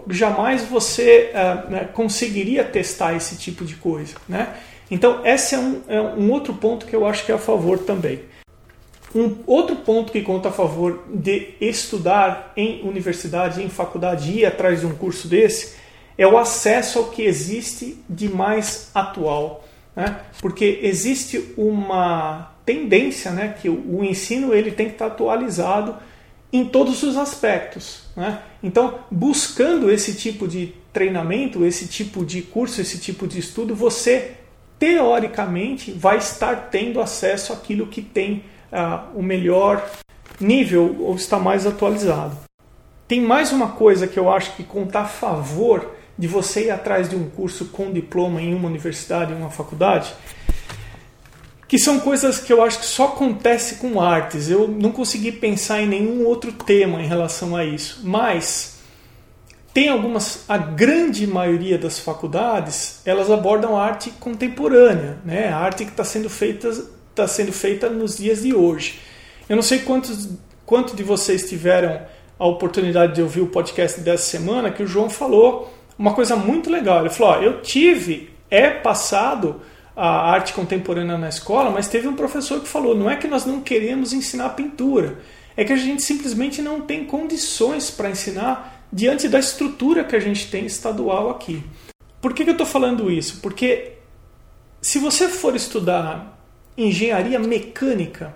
jamais 0.08 0.64
você 0.64 1.32
uh, 1.32 1.88
conseguiria 1.92 2.64
testar 2.64 3.14
esse 3.14 3.36
tipo 3.36 3.64
de 3.64 3.76
coisa. 3.76 4.14
Né? 4.28 4.54
Então, 4.90 5.24
esse 5.24 5.54
é 5.54 5.58
um, 5.58 5.82
é 5.88 6.00
um 6.00 6.30
outro 6.30 6.54
ponto 6.54 6.86
que 6.86 6.94
eu 6.94 7.06
acho 7.06 7.24
que 7.24 7.32
é 7.32 7.34
a 7.34 7.38
favor 7.38 7.78
também. 7.78 8.20
Um 9.14 9.36
outro 9.46 9.76
ponto 9.76 10.12
que 10.12 10.20
conta 10.20 10.48
a 10.48 10.52
favor 10.52 11.04
de 11.12 11.54
estudar 11.60 12.52
em 12.56 12.82
universidade, 12.86 13.62
em 13.62 13.68
faculdade 13.68 14.30
e 14.30 14.40
ir 14.40 14.46
atrás 14.46 14.80
de 14.80 14.86
um 14.86 14.94
curso 14.94 15.26
desse 15.28 15.76
é 16.16 16.26
o 16.26 16.36
acesso 16.36 16.98
ao 16.98 17.04
que 17.06 17.22
existe 17.22 18.02
de 18.08 18.28
mais 18.28 18.90
atual. 18.94 19.64
Né? 19.94 20.20
Porque 20.40 20.80
existe 20.82 21.54
uma 21.56 22.52
tendência 22.66 23.30
né, 23.30 23.56
que 23.60 23.68
o 23.68 24.04
ensino 24.04 24.52
ele 24.52 24.72
tem 24.72 24.86
que 24.86 24.92
estar 24.92 25.06
atualizado 25.06 25.96
em 26.52 26.64
todos 26.64 27.02
os 27.02 27.16
aspectos. 27.16 28.02
Né? 28.16 28.40
Então, 28.62 29.00
buscando 29.10 29.90
esse 29.90 30.14
tipo 30.14 30.48
de 30.48 30.74
treinamento, 30.92 31.64
esse 31.64 31.86
tipo 31.86 32.24
de 32.24 32.42
curso, 32.42 32.80
esse 32.80 32.98
tipo 32.98 33.26
de 33.26 33.38
estudo, 33.38 33.74
você 33.74 34.32
teoricamente 34.78 35.90
vai 35.92 36.18
estar 36.18 36.68
tendo 36.70 37.00
acesso 37.00 37.52
àquilo 37.52 37.86
que 37.86 38.00
tem 38.00 38.44
uh, 38.72 39.18
o 39.18 39.22
melhor 39.22 39.88
nível 40.40 40.96
ou 41.00 41.16
está 41.16 41.38
mais 41.38 41.66
atualizado. 41.66 42.36
Tem 43.06 43.20
mais 43.20 43.52
uma 43.52 43.68
coisa 43.68 44.06
que 44.06 44.18
eu 44.18 44.30
acho 44.30 44.54
que 44.54 44.62
conta 44.62 45.00
a 45.00 45.04
favor 45.04 45.94
de 46.16 46.26
você 46.26 46.66
ir 46.66 46.70
atrás 46.70 47.08
de 47.08 47.16
um 47.16 47.28
curso 47.30 47.66
com 47.66 47.92
diploma 47.92 48.40
em 48.40 48.54
uma 48.54 48.68
universidade, 48.68 49.32
em 49.32 49.36
uma 49.36 49.50
faculdade, 49.50 50.12
que 51.68 51.78
são 51.78 52.00
coisas 52.00 52.38
que 52.38 52.52
eu 52.52 52.62
acho 52.62 52.80
que 52.80 52.86
só 52.86 53.08
acontece 53.08 53.76
com 53.76 54.00
artes. 54.00 54.48
Eu 54.48 54.66
não 54.66 54.90
consegui 54.90 55.30
pensar 55.30 55.82
em 55.82 55.86
nenhum 55.86 56.24
outro 56.24 56.50
tema 56.50 57.02
em 57.02 57.06
relação 57.06 57.54
a 57.54 57.64
isso, 57.64 58.00
mas 58.02 58.78
tem 59.74 59.90
algumas, 59.90 60.44
a 60.48 60.56
grande 60.56 61.26
maioria 61.26 61.76
das 61.76 61.98
faculdades, 61.98 63.02
elas 63.04 63.30
abordam 63.30 63.76
arte 63.76 64.10
contemporânea, 64.18 65.18
né? 65.24 65.48
A 65.48 65.58
arte 65.58 65.84
que 65.84 65.90
está 65.90 66.02
sendo 66.02 66.30
feita 66.30 66.68
está 67.10 67.28
sendo 67.28 67.52
feita 67.52 67.90
nos 67.90 68.16
dias 68.16 68.42
de 68.42 68.54
hoje. 68.54 69.00
Eu 69.48 69.56
não 69.56 69.62
sei 69.62 69.80
quantos, 69.80 70.28
quanto 70.64 70.96
de 70.96 71.02
vocês 71.02 71.48
tiveram 71.48 72.00
a 72.38 72.46
oportunidade 72.46 73.14
de 73.14 73.22
ouvir 73.22 73.40
o 73.40 73.48
podcast 73.48 74.00
dessa 74.00 74.24
semana 74.24 74.70
que 74.70 74.82
o 74.82 74.86
João 74.86 75.10
falou 75.10 75.74
uma 75.98 76.14
coisa 76.14 76.36
muito 76.36 76.70
legal. 76.70 77.00
Ele 77.00 77.10
falou: 77.10 77.42
eu 77.42 77.60
tive, 77.60 78.30
é 78.48 78.70
passado 78.70 79.60
a 80.00 80.30
arte 80.30 80.52
contemporânea 80.52 81.18
na 81.18 81.28
escola, 81.28 81.72
mas 81.72 81.88
teve 81.88 82.06
um 82.06 82.14
professor 82.14 82.60
que 82.60 82.68
falou: 82.68 82.96
não 82.96 83.10
é 83.10 83.16
que 83.16 83.26
nós 83.26 83.44
não 83.44 83.60
queremos 83.60 84.12
ensinar 84.12 84.50
pintura, 84.50 85.18
é 85.56 85.64
que 85.64 85.72
a 85.72 85.76
gente 85.76 86.02
simplesmente 86.02 86.62
não 86.62 86.80
tem 86.80 87.04
condições 87.04 87.90
para 87.90 88.08
ensinar 88.08 88.86
diante 88.92 89.28
da 89.28 89.40
estrutura 89.40 90.04
que 90.04 90.14
a 90.14 90.20
gente 90.20 90.48
tem 90.48 90.64
estadual 90.64 91.30
aqui. 91.30 91.64
Por 92.20 92.32
que, 92.32 92.44
que 92.44 92.50
eu 92.50 92.52
estou 92.52 92.66
falando 92.66 93.10
isso? 93.10 93.40
Porque 93.42 93.94
se 94.80 95.00
você 95.00 95.28
for 95.28 95.56
estudar 95.56 96.38
engenharia 96.76 97.40
mecânica 97.40 98.32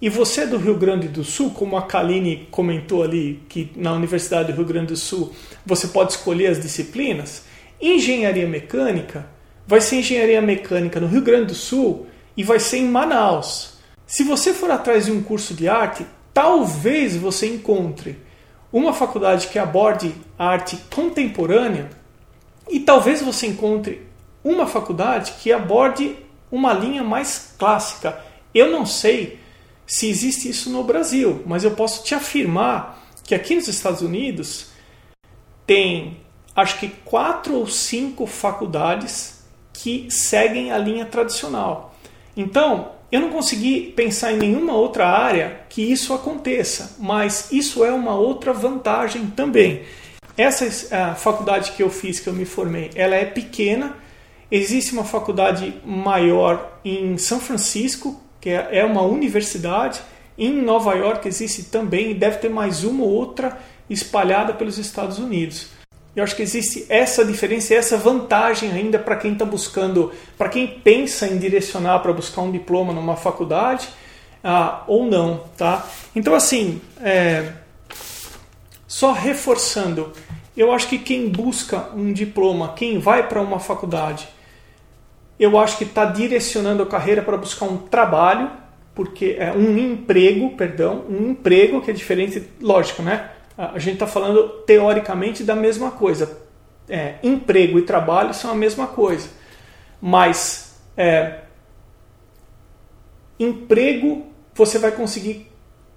e 0.00 0.08
você 0.08 0.42
é 0.42 0.46
do 0.46 0.58
Rio 0.58 0.76
Grande 0.76 1.08
do 1.08 1.24
Sul, 1.24 1.50
como 1.50 1.76
a 1.76 1.82
Kaline 1.82 2.46
comentou 2.52 3.02
ali, 3.02 3.42
que 3.48 3.72
na 3.74 3.92
Universidade 3.92 4.52
do 4.52 4.56
Rio 4.56 4.64
Grande 4.64 4.88
do 4.88 4.96
Sul 4.96 5.34
você 5.66 5.88
pode 5.88 6.12
escolher 6.12 6.46
as 6.46 6.60
disciplinas, 6.60 7.46
engenharia 7.80 8.46
mecânica 8.46 9.33
vai 9.66 9.80
ser 9.80 9.96
engenharia 9.96 10.42
mecânica 10.42 11.00
no 11.00 11.06
Rio 11.06 11.22
Grande 11.22 11.46
do 11.46 11.54
Sul 11.54 12.06
e 12.36 12.42
vai 12.42 12.60
ser 12.60 12.78
em 12.78 12.88
Manaus. 12.88 13.74
Se 14.06 14.22
você 14.22 14.52
for 14.52 14.70
atrás 14.70 15.06
de 15.06 15.12
um 15.12 15.22
curso 15.22 15.54
de 15.54 15.68
arte, 15.68 16.06
talvez 16.32 17.16
você 17.16 17.46
encontre 17.46 18.18
uma 18.72 18.92
faculdade 18.92 19.48
que 19.48 19.58
aborde 19.58 20.14
arte 20.38 20.76
contemporânea 20.94 21.90
e 22.68 22.80
talvez 22.80 23.22
você 23.22 23.46
encontre 23.46 24.02
uma 24.42 24.66
faculdade 24.66 25.34
que 25.40 25.52
aborde 25.52 26.16
uma 26.50 26.72
linha 26.72 27.02
mais 27.02 27.54
clássica. 27.58 28.20
Eu 28.54 28.70
não 28.70 28.84
sei 28.84 29.38
se 29.86 30.08
existe 30.08 30.48
isso 30.48 30.70
no 30.70 30.82
Brasil, 30.82 31.42
mas 31.46 31.64
eu 31.64 31.70
posso 31.72 32.02
te 32.04 32.14
afirmar 32.14 33.02
que 33.22 33.34
aqui 33.34 33.54
nos 33.54 33.68
Estados 33.68 34.02
Unidos 34.02 34.66
tem 35.66 36.18
acho 36.54 36.78
que 36.78 36.88
quatro 36.88 37.54
ou 37.54 37.66
cinco 37.66 38.26
faculdades 38.26 39.33
que 39.74 40.06
seguem 40.08 40.72
a 40.72 40.78
linha 40.78 41.04
tradicional. 41.04 41.94
Então, 42.34 42.92
eu 43.12 43.20
não 43.20 43.28
consegui 43.28 43.92
pensar 43.94 44.32
em 44.32 44.38
nenhuma 44.38 44.72
outra 44.72 45.06
área 45.06 45.60
que 45.68 45.82
isso 45.82 46.14
aconteça, 46.14 46.96
mas 46.98 47.52
isso 47.52 47.84
é 47.84 47.92
uma 47.92 48.14
outra 48.14 48.54
vantagem 48.54 49.26
também. 49.26 49.82
Essa 50.36 51.14
faculdade 51.14 51.72
que 51.72 51.82
eu 51.82 51.90
fiz, 51.90 52.18
que 52.18 52.28
eu 52.28 52.32
me 52.32 52.46
formei, 52.46 52.90
ela 52.94 53.14
é 53.14 53.26
pequena, 53.26 54.02
Existe 54.50 54.92
uma 54.92 55.04
faculdade 55.04 55.74
maior 55.84 56.78
em 56.84 57.16
São 57.18 57.40
Francisco, 57.40 58.20
que 58.40 58.50
é, 58.50 58.68
é 58.78 58.84
uma 58.84 59.02
universidade. 59.02 60.00
Em 60.38 60.62
Nova 60.62 60.94
York 60.94 61.26
existe 61.26 61.64
também, 61.64 62.10
e 62.10 62.14
deve 62.14 62.38
ter 62.38 62.50
mais 62.50 62.84
uma 62.84 63.02
ou 63.02 63.10
outra 63.10 63.58
espalhada 63.90 64.52
pelos 64.52 64.78
Estados 64.78 65.18
Unidos. 65.18 65.70
Eu 66.14 66.22
acho 66.22 66.36
que 66.36 66.42
existe 66.42 66.86
essa 66.88 67.24
diferença 67.24 67.74
e 67.74 67.76
essa 67.76 67.96
vantagem 67.96 68.70
ainda 68.70 68.98
para 68.98 69.16
quem 69.16 69.32
está 69.32 69.44
buscando, 69.44 70.12
para 70.38 70.48
quem 70.48 70.66
pensa 70.66 71.26
em 71.26 71.38
direcionar 71.38 71.98
para 72.00 72.12
buscar 72.12 72.42
um 72.42 72.52
diploma 72.52 72.92
numa 72.92 73.16
faculdade 73.16 73.88
ah, 74.42 74.84
ou 74.86 75.06
não, 75.06 75.44
tá? 75.56 75.88
Então 76.14 76.34
assim, 76.34 76.80
é, 77.00 77.52
só 78.86 79.12
reforçando, 79.12 80.12
eu 80.56 80.70
acho 80.70 80.88
que 80.88 80.98
quem 80.98 81.28
busca 81.28 81.88
um 81.94 82.12
diploma, 82.12 82.74
quem 82.74 82.98
vai 82.98 83.26
para 83.26 83.40
uma 83.40 83.58
faculdade 83.58 84.28
eu 85.38 85.58
acho 85.58 85.78
que 85.78 85.84
está 85.84 86.04
direcionando 86.04 86.82
a 86.82 86.86
carreira 86.86 87.22
para 87.22 87.36
buscar 87.36 87.66
um 87.66 87.76
trabalho, 87.76 88.50
porque 88.94 89.36
é 89.38 89.52
um 89.52 89.76
emprego, 89.76 90.50
perdão, 90.50 91.04
um 91.08 91.30
emprego 91.30 91.80
que 91.80 91.90
é 91.90 91.94
diferente, 91.94 92.42
lógico, 92.60 93.02
né? 93.02 93.30
A 93.56 93.78
gente 93.78 93.94
está 93.94 94.06
falando 94.06 94.48
teoricamente 94.66 95.44
da 95.44 95.54
mesma 95.54 95.92
coisa. 95.92 96.38
É, 96.88 97.14
emprego 97.22 97.78
e 97.78 97.82
trabalho 97.82 98.34
são 98.34 98.50
a 98.50 98.54
mesma 98.54 98.86
coisa, 98.86 99.28
mas 100.02 100.76
é, 100.94 101.38
emprego 103.40 104.26
você 104.54 104.78
vai 104.78 104.92
conseguir 104.92 105.50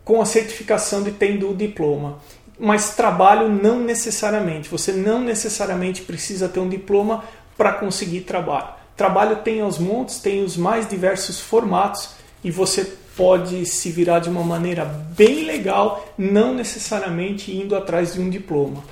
com 0.05 0.21
a 0.21 0.25
certificação 0.25 1.03
de 1.03 1.11
tendo 1.11 1.51
o 1.51 1.53
diploma, 1.53 2.19
mas 2.57 2.95
trabalho 2.95 3.49
não 3.49 3.81
necessariamente. 3.81 4.69
Você 4.69 4.93
não 4.93 5.19
necessariamente 5.19 6.03
precisa 6.03 6.47
ter 6.47 6.61
um 6.61 6.69
diploma 6.69 7.25
para 7.57 7.73
conseguir 7.73 8.21
trabalho. 8.21 8.69
Trabalho 8.95 9.37
tem 9.37 9.59
aos 9.59 9.77
montes, 9.77 10.19
tem 10.19 10.43
os 10.43 10.55
mais 10.55 10.87
diversos 10.87 11.41
formatos 11.41 12.11
e 12.43 12.49
você 12.49 12.97
pode 13.17 13.65
se 13.65 13.89
virar 13.89 14.19
de 14.19 14.29
uma 14.29 14.43
maneira 14.43 14.85
bem 14.85 15.43
legal, 15.43 16.07
não 16.15 16.53
necessariamente 16.53 17.51
indo 17.51 17.75
atrás 17.75 18.13
de 18.13 18.21
um 18.21 18.29
diploma. 18.29 18.83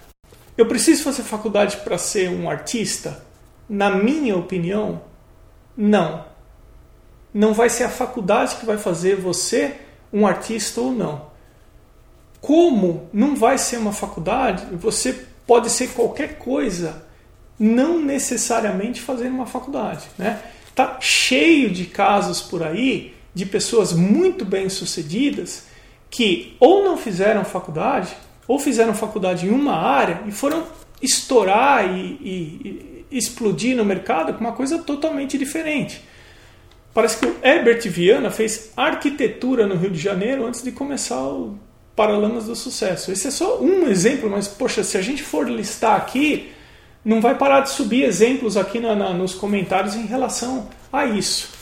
Eu 0.57 0.65
preciso 0.67 1.03
fazer 1.03 1.21
faculdade 1.21 1.77
para 1.77 1.97
ser 1.97 2.29
um 2.29 2.49
artista? 2.49 3.23
Na 3.69 3.91
minha 3.91 4.35
opinião, 4.35 5.01
não. 5.77 6.25
não 7.33 7.53
vai 7.53 7.69
ser 7.69 7.83
a 7.83 7.89
faculdade 7.89 8.55
que 8.55 8.65
vai 8.65 8.77
fazer 8.77 9.15
você 9.15 9.75
um 10.11 10.25
artista 10.25 10.81
ou 10.81 10.91
não. 10.91 11.27
Como 12.41 13.09
não 13.13 13.35
vai 13.35 13.57
ser 13.57 13.77
uma 13.77 13.91
faculdade, 13.91 14.65
você 14.75 15.25
pode 15.45 15.69
ser 15.69 15.89
qualquer 15.89 16.37
coisa, 16.37 17.05
não 17.59 17.99
necessariamente 17.99 19.01
fazer 19.01 19.27
uma 19.27 19.45
faculdade. 19.45 20.07
Né? 20.17 20.41
Tá 20.73 20.97
cheio 20.99 21.69
de 21.69 21.85
casos 21.85 22.41
por 22.41 22.63
aí 22.63 23.15
de 23.35 23.45
pessoas 23.45 23.93
muito 23.93 24.45
bem 24.45 24.69
sucedidas 24.69 25.65
que 26.09 26.55
ou 26.59 26.83
não 26.83 26.97
fizeram 26.97 27.43
faculdade, 27.43 28.15
ou 28.47 28.57
fizeram 28.57 28.93
faculdade 28.95 29.45
em 29.45 29.49
uma 29.49 29.75
área 29.75 30.21
e 30.25 30.31
foram 30.31 30.63
estourar 31.01 31.85
e, 31.85 32.17
e, 32.21 33.05
e 33.11 33.17
explodir 33.17 33.75
no 33.75 33.83
mercado 33.83 34.33
com 34.33 34.39
uma 34.39 34.53
coisa 34.53 34.79
totalmente 34.79 35.37
diferente. 35.37 36.01
Parece 36.93 37.17
que 37.17 37.25
o 37.25 37.35
Herbert 37.43 37.81
Viana 37.89 38.31
fez 38.31 38.71
arquitetura 38.77 39.67
no 39.67 39.75
Rio 39.75 39.91
de 39.91 39.99
Janeiro 39.99 40.45
antes 40.45 40.63
de 40.63 40.71
começar 40.71 41.21
o 41.21 41.59
Paralamas 41.93 42.45
do 42.45 42.55
Sucesso. 42.55 43.11
Esse 43.11 43.27
é 43.27 43.31
só 43.31 43.59
um 43.61 43.89
exemplo, 43.89 44.29
mas 44.29 44.47
poxa, 44.47 44.81
se 44.81 44.97
a 44.97 45.01
gente 45.01 45.21
for 45.21 45.49
listar 45.49 45.97
aqui, 45.97 46.51
não 47.03 47.19
vai 47.19 47.35
parar 47.35 47.61
de 47.61 47.71
subir 47.71 48.03
exemplos 48.03 48.55
aqui 48.55 48.79
na, 48.79 48.95
na, 48.95 49.13
nos 49.13 49.33
comentários 49.33 49.95
em 49.95 50.05
relação 50.05 50.69
a 50.91 51.05
isso. 51.05 51.54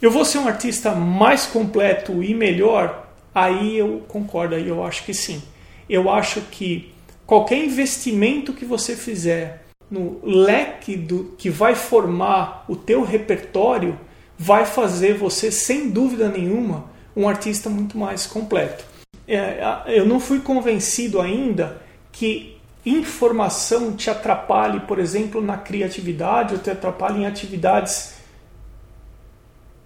Eu 0.00 0.12
vou 0.12 0.24
ser 0.24 0.38
um 0.38 0.46
artista 0.46 0.92
mais 0.94 1.46
completo 1.46 2.22
e 2.22 2.32
melhor? 2.32 3.08
Aí 3.34 3.76
eu 3.76 4.04
concordo, 4.06 4.54
aí 4.54 4.68
eu 4.68 4.84
acho 4.84 5.04
que 5.04 5.12
sim. 5.12 5.42
Eu 5.90 6.08
acho 6.08 6.40
que 6.42 6.92
qualquer 7.26 7.58
investimento 7.58 8.52
que 8.52 8.64
você 8.64 8.94
fizer 8.94 9.64
no 9.90 10.20
leque 10.22 10.96
do 10.96 11.34
que 11.36 11.50
vai 11.50 11.74
formar 11.74 12.64
o 12.68 12.76
teu 12.76 13.02
repertório 13.02 13.98
vai 14.38 14.64
fazer 14.64 15.14
você, 15.14 15.50
sem 15.50 15.90
dúvida 15.90 16.28
nenhuma, 16.28 16.84
um 17.16 17.28
artista 17.28 17.68
muito 17.68 17.98
mais 17.98 18.24
completo. 18.24 18.84
É, 19.26 19.82
eu 19.88 20.06
não 20.06 20.20
fui 20.20 20.38
convencido 20.38 21.20
ainda 21.20 21.82
que 22.12 22.56
informação 22.86 23.96
te 23.96 24.08
atrapalhe, 24.10 24.80
por 24.80 25.00
exemplo, 25.00 25.40
na 25.40 25.56
criatividade 25.56 26.54
ou 26.54 26.60
te 26.60 26.70
atrapalhe 26.70 27.22
em 27.22 27.26
atividades 27.26 28.17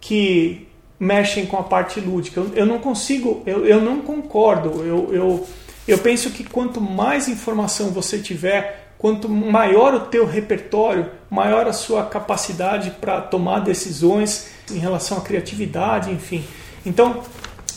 que 0.03 0.69
mexem 1.01 1.47
com 1.47 1.57
a 1.57 1.63
parte 1.63 1.99
lúdica. 1.99 2.41
Eu, 2.41 2.51
eu 2.55 2.67
não 2.67 2.79
consigo, 2.79 3.43
eu, 3.47 3.65
eu 3.65 3.81
não 3.81 4.03
concordo. 4.03 4.85
Eu, 4.85 5.09
eu, 5.15 5.49
eu 5.89 5.99
penso 5.99 6.29
que 6.31 6.45
quanto 6.45 6.79
mais 6.79 7.27
informação 7.29 7.91
você 7.91 8.19
tiver, 8.19 8.83
Quanto 9.03 9.29
maior 9.29 9.95
o 9.95 10.01
teu 10.03 10.25
repertório, 10.25 11.11
maior 11.29 11.67
a 11.67 11.73
sua 11.73 12.05
capacidade 12.05 12.93
para 13.01 13.21
tomar 13.21 13.59
decisões 13.59 14.51
em 14.71 14.79
relação 14.79 15.19
à 15.19 15.21
criatividade, 15.21 16.13
enfim. 16.13 16.45
Então, 16.87 17.21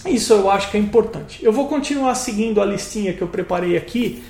isso 0.05 0.33
eu 0.33 0.51
acho 0.51 0.69
que 0.69 0.77
é 0.77 0.79
importante. 0.79 1.43
Eu 1.43 1.51
vou 1.51 1.67
continuar 1.67 2.13
seguindo 2.13 2.61
a 2.61 2.65
listinha 2.65 3.11
que 3.11 3.23
eu 3.23 3.27
preparei 3.27 3.75
aqui. 3.75 4.23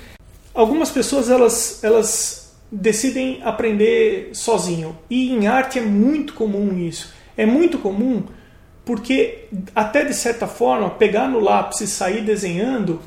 Algumas 0.54 0.88
pessoas 0.88 1.28
elas, 1.28 1.84
elas 1.84 2.56
decidem 2.72 3.42
aprender 3.44 4.30
sozinho. 4.32 4.96
E 5.10 5.32
em 5.32 5.48
arte 5.48 5.78
é 5.78 5.82
muito 5.82 6.32
comum 6.32 6.78
isso. 6.78 7.12
É 7.36 7.44
muito 7.44 7.78
comum 7.78 8.24
porque, 8.84 9.48
até 9.74 10.04
de 10.04 10.14
certa 10.14 10.46
forma, 10.46 10.90
pegar 10.90 11.28
no 11.28 11.40
lápis 11.40 11.80
e 11.80 11.86
sair 11.86 12.22
desenhando 12.22 13.00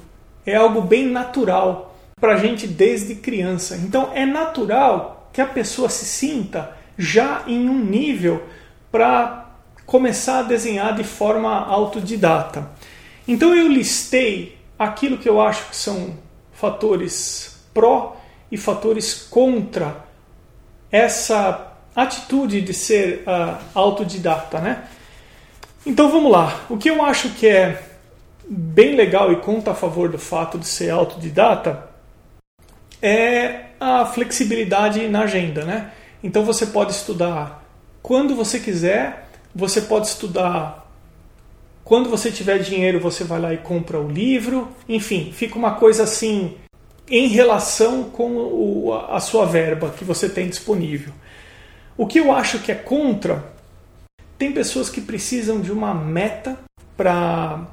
é 0.46 0.56
algo 0.56 0.82
bem 0.82 1.08
natural 1.08 1.96
para 2.20 2.34
a 2.34 2.38
gente 2.38 2.68
desde 2.68 3.16
criança. 3.16 3.78
Então 3.78 4.12
é 4.14 4.26
natural 4.26 5.30
que 5.32 5.42
a 5.42 5.46
pessoa 5.46 5.90
se 5.90 6.06
sinta 6.06 6.76
já 6.98 7.44
em 7.48 7.70
um 7.70 7.80
nível 7.80 8.44
para 8.92 9.50
começar 9.86 10.40
a 10.40 10.44
desenhar 10.44 10.94
de 10.96 11.04
forma 11.04 11.66
autodidata. 11.66 12.70
Então 13.28 13.56
eu 13.56 13.68
listei 13.68 14.58
aquilo 14.78 15.18
que 15.18 15.30
eu 15.30 15.40
acho 15.42 15.70
que 15.70 15.76
são 15.76 16.18
fatores 16.52 17.58
pró 17.74 18.18
e 18.52 18.58
fatores 18.58 19.14
contra 19.30 20.04
essa 20.92 21.69
atitude 22.04 22.62
de 22.62 22.74
ser 22.74 23.24
uh, 23.28 23.58
autodidata, 23.74 24.60
né? 24.60 24.84
Então 25.86 26.12
vamos 26.12 26.32
lá. 26.32 26.62
O 26.70 26.78
que 26.78 26.90
eu 26.90 27.04
acho 27.04 27.30
que 27.30 27.48
é 27.48 27.84
bem 28.48 28.96
legal 28.96 29.32
e 29.32 29.38
conta 29.38 29.72
a 29.72 29.76
favor 29.76 30.10
do 30.10 30.18
fato 30.18 30.58
de 30.58 30.68
ser 30.68 30.90
autodidata 30.90 31.90
é 33.02 33.66
a 33.80 34.06
flexibilidade 34.06 35.08
na 35.08 35.22
agenda, 35.22 35.64
né? 35.64 35.92
Então 36.24 36.44
você 36.44 36.66
pode 36.66 36.92
estudar 36.92 37.64
quando 38.02 38.36
você 38.36 38.60
quiser, 38.60 39.30
você 39.56 39.82
pode 39.82 40.08
estudar 40.08 40.90
quando 41.84 42.10
você 42.10 42.32
tiver 42.32 42.60
dinheiro, 42.60 43.00
você 43.00 43.24
vai 43.24 43.40
lá 43.40 43.54
e 43.54 43.58
compra 43.58 44.00
o 44.00 44.08
livro, 44.08 44.68
enfim, 44.88 45.32
fica 45.34 45.58
uma 45.58 45.72
coisa 45.72 46.04
assim 46.04 46.56
em 47.10 47.28
relação 47.28 48.04
com 48.04 48.94
a 49.10 49.20
sua 49.20 49.46
verba 49.46 49.90
que 49.98 50.04
você 50.04 50.30
tem 50.30 50.48
disponível. 50.48 51.12
O 52.00 52.08
que 52.08 52.18
eu 52.18 52.32
acho 52.32 52.60
que 52.60 52.72
é 52.72 52.76
contra, 52.76 53.44
tem 54.38 54.54
pessoas 54.54 54.90
que 54.90 55.02
precisam 55.02 55.60
de 55.60 55.70
uma 55.70 55.94
meta 55.94 56.58
para 56.96 57.68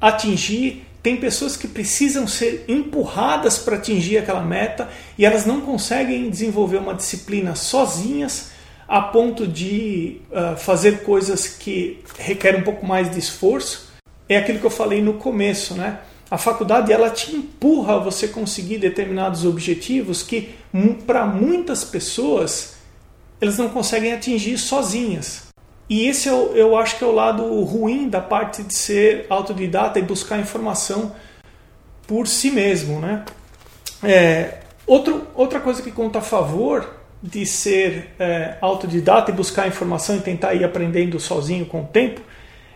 atingir 0.00 0.86
tem 1.02 1.18
pessoas 1.18 1.54
que 1.54 1.68
precisam 1.68 2.26
ser 2.26 2.64
empurradas 2.66 3.58
para 3.58 3.76
atingir 3.76 4.16
aquela 4.16 4.40
meta 4.40 4.88
e 5.18 5.24
elas 5.26 5.44
não 5.44 5.60
conseguem 5.60 6.30
desenvolver 6.30 6.78
uma 6.78 6.94
disciplina 6.94 7.54
sozinhas 7.54 8.52
a 8.88 9.02
ponto 9.02 9.46
de 9.46 10.22
uh, 10.30 10.56
fazer 10.56 11.02
coisas 11.02 11.46
que 11.46 12.02
requerem 12.18 12.62
um 12.62 12.64
pouco 12.64 12.86
mais 12.86 13.08
de 13.10 13.18
esforço. 13.18 13.92
É 14.28 14.38
aquilo 14.38 14.58
que 14.58 14.66
eu 14.66 14.70
falei 14.70 15.02
no 15.02 15.14
começo, 15.14 15.74
né? 15.74 16.00
A 16.28 16.38
faculdade 16.38 16.90
ela 16.90 17.10
te 17.10 17.36
empurra 17.36 17.96
a 17.96 17.98
você 17.98 18.26
conseguir 18.26 18.78
determinados 18.78 19.44
objetivos 19.44 20.22
que 20.22 20.54
para 21.06 21.24
muitas 21.26 21.84
pessoas 21.84 22.75
elas 23.40 23.58
não 23.58 23.68
conseguem 23.68 24.12
atingir 24.12 24.58
sozinhas. 24.58 25.46
E 25.88 26.08
esse 26.08 26.28
eu, 26.28 26.52
é 26.54 26.60
eu 26.60 26.76
acho 26.76 26.98
que 26.98 27.04
é 27.04 27.06
o 27.06 27.12
lado 27.12 27.62
ruim 27.62 28.08
da 28.08 28.20
parte 28.20 28.62
de 28.62 28.74
ser 28.74 29.26
autodidata 29.28 29.98
e 29.98 30.02
buscar 30.02 30.38
informação 30.38 31.14
por 32.06 32.26
si 32.26 32.50
mesmo. 32.50 32.98
Né? 32.98 33.24
É, 34.02 34.58
outro, 34.86 35.26
outra 35.34 35.60
coisa 35.60 35.82
que 35.82 35.90
conta 35.90 36.18
a 36.18 36.22
favor 36.22 36.94
de 37.22 37.46
ser 37.46 38.10
é, 38.18 38.56
autodidata 38.60 39.30
e 39.30 39.34
buscar 39.34 39.66
informação 39.66 40.16
e 40.16 40.20
tentar 40.20 40.54
ir 40.54 40.64
aprendendo 40.64 41.18
sozinho 41.18 41.66
com 41.66 41.82
o 41.82 41.86
tempo 41.86 42.20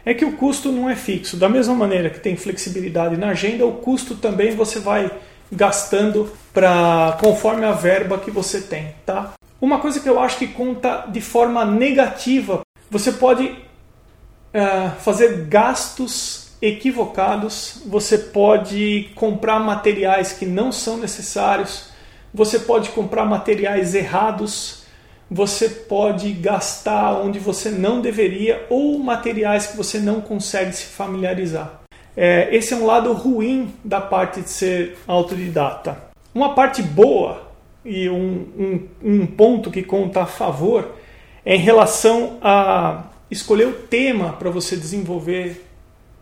é 0.04 0.14
que 0.14 0.24
o 0.24 0.36
custo 0.36 0.72
não 0.72 0.88
é 0.88 0.96
fixo. 0.96 1.36
Da 1.36 1.48
mesma 1.48 1.74
maneira 1.74 2.10
que 2.10 2.20
tem 2.20 2.36
flexibilidade 2.36 3.16
na 3.16 3.30
agenda, 3.30 3.66
o 3.66 3.74
custo 3.74 4.14
também 4.14 4.54
você 4.54 4.78
vai 4.78 5.10
gastando 5.52 6.32
para 6.52 7.18
conforme 7.20 7.64
a 7.64 7.72
verba 7.72 8.18
que 8.18 8.30
você 8.30 8.60
tem, 8.60 8.94
tá? 9.04 9.34
Uma 9.60 9.78
coisa 9.78 10.00
que 10.00 10.08
eu 10.08 10.18
acho 10.18 10.38
que 10.38 10.48
conta 10.48 11.06
de 11.08 11.20
forma 11.20 11.64
negativa 11.64 12.62
você 12.90 13.12
pode 13.12 13.44
uh, 13.46 14.90
fazer 14.98 15.46
gastos 15.46 16.50
equivocados, 16.60 17.82
você 17.86 18.18
pode 18.18 19.10
comprar 19.14 19.60
materiais 19.60 20.32
que 20.32 20.44
não 20.44 20.72
são 20.72 20.96
necessários, 20.96 21.90
você 22.34 22.58
pode 22.58 22.90
comprar 22.90 23.24
materiais 23.24 23.94
errados, 23.94 24.82
você 25.30 25.68
pode 25.68 26.32
gastar 26.32 27.12
onde 27.12 27.38
você 27.38 27.70
não 27.70 28.00
deveria 28.00 28.66
ou 28.68 28.98
materiais 28.98 29.68
que 29.68 29.76
você 29.76 30.00
não 30.00 30.20
consegue 30.20 30.72
se 30.72 30.84
familiarizar. 30.86 31.80
É, 32.16 32.54
esse 32.54 32.74
é 32.74 32.76
um 32.76 32.84
lado 32.84 33.12
ruim 33.12 33.72
da 33.84 34.00
parte 34.00 34.40
de 34.40 34.50
ser 34.50 34.98
autodidata. 35.06 36.10
Uma 36.34 36.54
parte 36.54 36.82
boa 36.82 37.49
e 37.84 38.08
um, 38.08 38.46
um, 38.58 38.88
um 39.02 39.26
ponto 39.26 39.70
que 39.70 39.82
conta 39.82 40.22
a 40.22 40.26
favor 40.26 40.96
é 41.44 41.56
em 41.56 41.60
relação 41.60 42.38
a 42.42 43.04
escolher 43.30 43.66
o 43.66 43.72
tema 43.72 44.32
para 44.32 44.50
você 44.50 44.76
desenvolver 44.76 45.64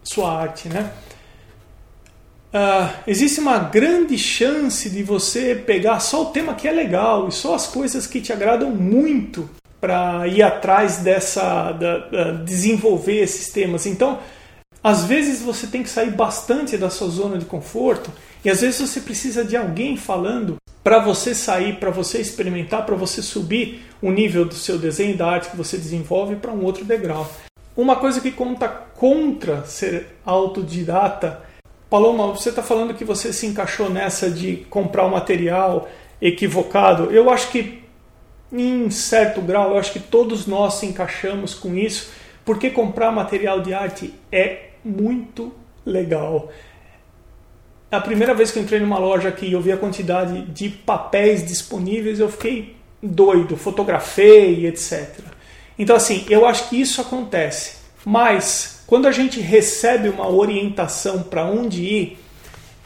sua 0.03 0.33
arte, 0.33 0.69
né? 0.69 0.93
Uh, 2.49 2.89
existe 3.07 3.41
uma 3.41 3.59
grande 3.59 4.17
chance 4.17 4.89
de 4.89 5.03
você 5.03 5.55
pegar 5.55 6.01
só 6.01 6.23
o 6.23 6.27
tema 6.27 6.55
que 6.55 6.67
é 6.67 6.73
legal 6.73 7.29
e 7.29 7.33
só 7.33 7.55
as 7.55 7.67
coisas 7.67 8.07
que 8.07 8.23
te 8.23 8.33
agradam 8.33 8.71
muito 8.71 9.51
para 9.79 10.27
ir 10.27 10.43
atrás 10.43 10.99
dessa 10.99 11.73
da, 11.73 11.99
da, 11.99 12.31
desenvolver 12.33 13.21
esses 13.21 13.53
temas. 13.53 13.85
Então, 13.85 14.19
às 14.83 15.05
vezes 15.05 15.43
você 15.43 15.67
tem 15.67 15.83
que 15.83 15.91
sair 15.91 16.11
bastante 16.11 16.79
da 16.79 16.89
sua 16.89 17.09
zona 17.09 17.37
de 17.37 17.45
conforto 17.45 18.11
e 18.43 18.49
às 18.49 18.63
vezes 18.63 18.81
você 18.81 19.01
precisa 19.01 19.45
de 19.45 19.57
alguém 19.57 19.97
falando 19.97 20.57
para 20.89 21.01
você 21.01 21.35
sair, 21.35 21.75
para 21.75 21.91
você 21.91 22.19
experimentar, 22.19 22.87
para 22.87 22.97
você 22.97 23.21
subir 23.21 23.83
o 24.01 24.11
nível 24.11 24.47
do 24.47 24.55
seu 24.55 24.79
desenho 24.79 25.15
da 25.19 25.29
arte 25.29 25.51
que 25.51 25.57
você 25.57 25.77
desenvolve 25.77 26.37
para 26.37 26.51
um 26.51 26.65
outro 26.65 26.83
degrau. 26.83 27.31
Uma 27.77 27.97
coisa 27.97 28.23
que 28.23 28.31
conta 28.31 28.67
contra 28.67 29.67
ser 29.67 30.17
autodidata, 30.25 31.43
Paloma, 31.91 32.29
você 32.29 32.49
está 32.49 32.63
falando 32.63 32.95
que 32.95 33.05
você 33.05 33.35
se 33.35 33.45
encaixou 33.45 33.91
nessa 33.91 34.31
de 34.31 34.65
comprar 34.71 35.05
o 35.05 35.11
material 35.11 35.87
equivocado. 36.23 37.13
Eu 37.13 37.29
acho 37.29 37.51
que, 37.51 37.83
em 38.51 38.89
certo 38.89 39.43
grau, 39.43 39.73
eu 39.73 39.77
acho 39.77 39.93
que 39.93 40.01
todos 40.01 40.47
nós 40.47 40.77
se 40.77 40.87
encaixamos 40.87 41.53
com 41.53 41.75
isso, 41.75 42.11
porque 42.47 42.71
comprar 42.71 43.13
material 43.13 43.61
de 43.61 43.75
arte 43.75 44.15
é 44.33 44.71
muito 44.83 45.53
legal. 45.85 46.49
A 47.91 48.01
primeira 48.01 48.35
vez 48.35 48.51
que 48.51 48.59
eu 48.59 48.63
entrei 48.63 48.81
numa 48.81 48.99
loja 48.99 49.31
aqui 49.31 49.47
e 49.47 49.53
eu 49.53 49.61
vi 49.61 49.73
a 49.73 49.77
quantidade 49.77 50.43
de 50.43 50.69
papéis 50.69 51.47
disponíveis, 51.47 52.21
eu 52.21 52.29
fiquei 52.29 52.77
doido, 53.03 53.57
fotografei, 53.57 54.67
etc. 54.67 55.21
Então, 55.79 55.97
assim, 55.97 56.27
eu 56.29 56.45
acho 56.45 56.69
que 56.69 56.79
isso 56.79 57.01
acontece. 57.01 57.79
Mas, 58.05 58.83
quando 58.87 59.07
a 59.07 59.13
gente 59.13 59.41
recebe 59.41 60.09
uma 60.09 60.29
orientação 60.29 61.23
para 61.23 61.47
onde 61.47 61.83
ir, 61.83 62.19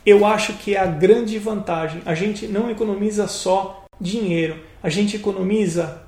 eu 0.05 0.25
acho 0.27 0.53
que 0.55 0.77
é 0.77 0.81
a 0.81 0.87
grande 0.87 1.39
vantagem. 1.39 2.03
A 2.05 2.15
gente 2.15 2.47
não 2.47 2.71
economiza 2.71 3.27
só 3.27 3.85
dinheiro, 4.01 4.61
a 4.83 4.89
gente 4.89 5.17
economiza 5.17 6.03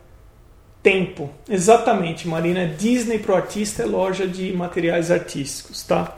tempo. 0.83 1.31
Exatamente, 1.49 2.29
Marina. 2.29 2.67
Disney 2.67 3.19
pro 3.19 3.35
artista 3.35 3.83
é 3.83 3.87
loja 3.87 4.27
de 4.27 4.53
materiais 4.53 5.11
artísticos, 5.11 5.83
tá? 5.83 6.17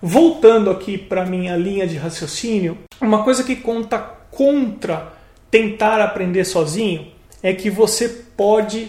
Voltando 0.00 0.70
aqui 0.70 0.98
para 0.98 1.24
minha 1.24 1.56
linha 1.56 1.86
de 1.86 1.96
raciocínio, 1.96 2.78
uma 3.00 3.22
coisa 3.22 3.42
que 3.42 3.56
conta 3.56 3.98
contra 3.98 5.12
tentar 5.50 6.00
aprender 6.00 6.44
sozinho 6.44 7.12
é 7.42 7.52
que 7.54 7.70
você 7.70 8.08
pode 8.08 8.88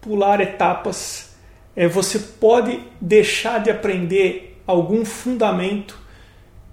pular 0.00 0.40
etapas, 0.40 1.34
é, 1.76 1.86
você 1.86 2.18
pode 2.18 2.80
deixar 3.00 3.58
de 3.58 3.70
aprender 3.70 4.60
algum 4.66 5.04
fundamento 5.04 5.98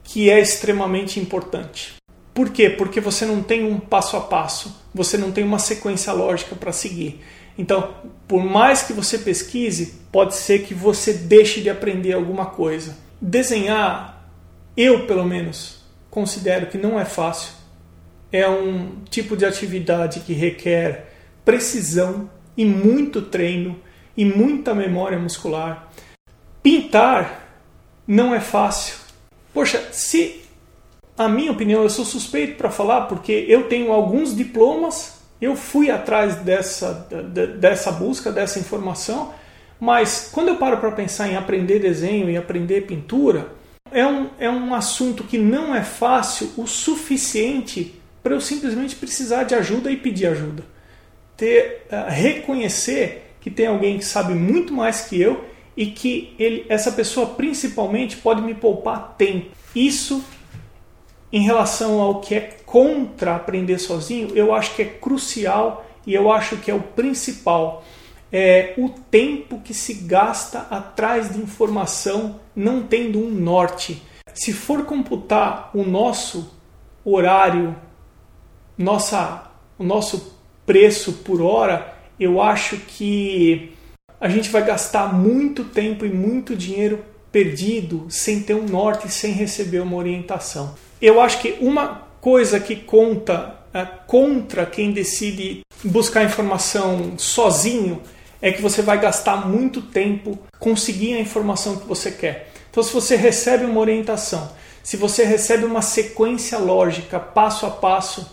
que 0.03 0.29
é 0.29 0.39
extremamente 0.39 1.19
importante. 1.19 1.95
Por 2.33 2.51
quê? 2.51 2.69
Porque 2.69 3.01
você 3.01 3.25
não 3.25 3.41
tem 3.41 3.65
um 3.65 3.79
passo 3.79 4.15
a 4.15 4.21
passo, 4.21 4.83
você 4.93 5.17
não 5.17 5.31
tem 5.31 5.43
uma 5.43 5.59
sequência 5.59 6.13
lógica 6.13 6.55
para 6.55 6.71
seguir. 6.71 7.19
Então, 7.57 7.95
por 8.27 8.43
mais 8.43 8.83
que 8.83 8.93
você 8.93 9.17
pesquise, 9.17 9.95
pode 10.11 10.35
ser 10.35 10.59
que 10.59 10.73
você 10.73 11.13
deixe 11.13 11.61
de 11.61 11.69
aprender 11.69 12.13
alguma 12.13 12.45
coisa. 12.45 12.95
Desenhar, 13.19 14.23
eu 14.75 15.05
pelo 15.05 15.25
menos, 15.25 15.83
considero 16.09 16.67
que 16.67 16.77
não 16.77 16.99
é 16.99 17.05
fácil. 17.05 17.53
É 18.31 18.47
um 18.47 19.03
tipo 19.09 19.37
de 19.37 19.45
atividade 19.45 20.19
que 20.21 20.33
requer 20.33 21.13
precisão 21.45 22.29
e 22.55 22.65
muito 22.65 23.21
treino 23.21 23.79
e 24.15 24.25
muita 24.25 24.75
memória 24.75 25.17
muscular. 25.17 25.89
Pintar 26.61 27.47
não 28.05 28.35
é 28.35 28.39
fácil. 28.39 28.95
Poxa, 29.53 29.89
se 29.91 30.41
a 31.17 31.27
minha 31.27 31.51
opinião, 31.51 31.83
eu 31.83 31.89
sou 31.89 32.05
suspeito 32.05 32.57
para 32.57 32.69
falar 32.69 33.01
porque 33.01 33.45
eu 33.47 33.67
tenho 33.67 33.91
alguns 33.91 34.35
diplomas 34.35 35.17
eu 35.39 35.55
fui 35.55 35.91
atrás 35.91 36.35
dessa, 36.37 36.93
dessa 37.59 37.91
busca, 37.91 38.31
dessa 38.31 38.59
informação, 38.59 39.33
mas 39.79 40.29
quando 40.31 40.49
eu 40.49 40.57
paro 40.57 40.77
para 40.77 40.91
pensar 40.91 41.27
em 41.29 41.35
aprender 41.35 41.79
desenho 41.79 42.29
e 42.29 42.37
aprender 42.37 42.81
pintura, 42.81 43.51
é 43.91 44.05
um, 44.05 44.29
é 44.39 44.49
um 44.49 44.73
assunto 44.73 45.23
que 45.23 45.37
não 45.37 45.73
é 45.73 45.83
fácil 45.83 46.51
o 46.57 46.67
suficiente 46.67 47.95
para 48.21 48.33
eu 48.33 48.41
simplesmente 48.41 48.95
precisar 48.95 49.43
de 49.43 49.55
ajuda 49.55 49.91
e 49.91 49.95
pedir 49.95 50.27
ajuda. 50.27 50.63
Ter, 51.35 51.85
uh, 51.91 52.09
reconhecer 52.09 53.35
que 53.39 53.49
tem 53.49 53.67
alguém 53.67 53.97
que 53.97 54.05
sabe 54.05 54.33
muito 54.33 54.73
mais 54.73 55.01
que 55.01 55.21
eu 55.21 55.45
e 55.75 55.85
que 55.85 56.35
ele, 56.37 56.65
essa 56.67 56.91
pessoa 56.91 57.27
principalmente 57.27 58.17
pode 58.17 58.41
me 58.41 58.53
poupar 58.53 59.15
tempo. 59.17 59.51
Isso 59.75 60.23
em 61.31 61.41
relação 61.41 62.01
ao 62.01 62.19
que 62.19 62.35
é 62.35 62.57
contra 62.65 63.35
aprender 63.35 63.77
sozinho, 63.77 64.31
eu 64.33 64.53
acho 64.53 64.75
que 64.75 64.81
é 64.81 64.85
crucial 64.85 65.85
e 66.05 66.13
eu 66.13 66.31
acho 66.31 66.57
que 66.57 66.71
é 66.71 66.73
o 66.73 66.81
principal. 66.81 67.85
É 68.31 68.73
o 68.77 68.89
tempo 68.89 69.61
que 69.61 69.73
se 69.73 69.93
gasta 69.93 70.59
atrás 70.69 71.33
de 71.33 71.39
informação 71.39 72.39
não 72.55 72.83
tendo 72.83 73.19
um 73.19 73.29
norte. 73.29 74.01
Se 74.33 74.51
for 74.51 74.85
computar 74.85 75.71
o 75.73 75.83
nosso 75.83 76.53
horário, 77.05 77.75
nossa, 78.77 79.49
o 79.79 79.83
nosso 79.83 80.37
preço 80.65 81.13
por 81.13 81.41
hora, 81.41 81.95
eu 82.19 82.41
acho 82.41 82.77
que 82.77 83.73
a 84.19 84.27
gente 84.27 84.49
vai 84.49 84.63
gastar 84.65 85.13
muito 85.13 85.63
tempo 85.63 86.05
e 86.05 86.09
muito 86.09 86.55
dinheiro 86.55 87.03
perdido 87.31 88.07
sem 88.09 88.41
ter 88.41 88.55
um 88.55 88.65
norte, 88.65 89.09
sem 89.09 89.31
receber 89.31 89.79
uma 89.79 89.95
orientação. 89.95 90.75
Eu 91.01 91.21
acho 91.21 91.39
que 91.39 91.55
uma 91.61 92.07
coisa 92.19 92.59
que 92.59 92.75
conta 92.75 93.55
é, 93.73 93.85
contra 93.85 94.65
quem 94.65 94.91
decide 94.91 95.61
buscar 95.83 96.23
informação 96.23 97.13
sozinho 97.17 98.01
é 98.41 98.51
que 98.51 98.61
você 98.61 98.81
vai 98.81 98.99
gastar 98.99 99.47
muito 99.47 99.81
tempo 99.81 100.37
conseguir 100.59 101.15
a 101.15 101.19
informação 101.19 101.77
que 101.77 101.87
você 101.87 102.11
quer. 102.11 102.51
Então, 102.69 102.83
se 102.83 102.93
você 102.93 103.15
recebe 103.15 103.65
uma 103.65 103.79
orientação, 103.79 104.51
se 104.83 104.95
você 104.95 105.23
recebe 105.23 105.65
uma 105.65 105.81
sequência 105.81 106.57
lógica, 106.57 107.19
passo 107.19 107.65
a 107.65 107.71
passo, 107.71 108.29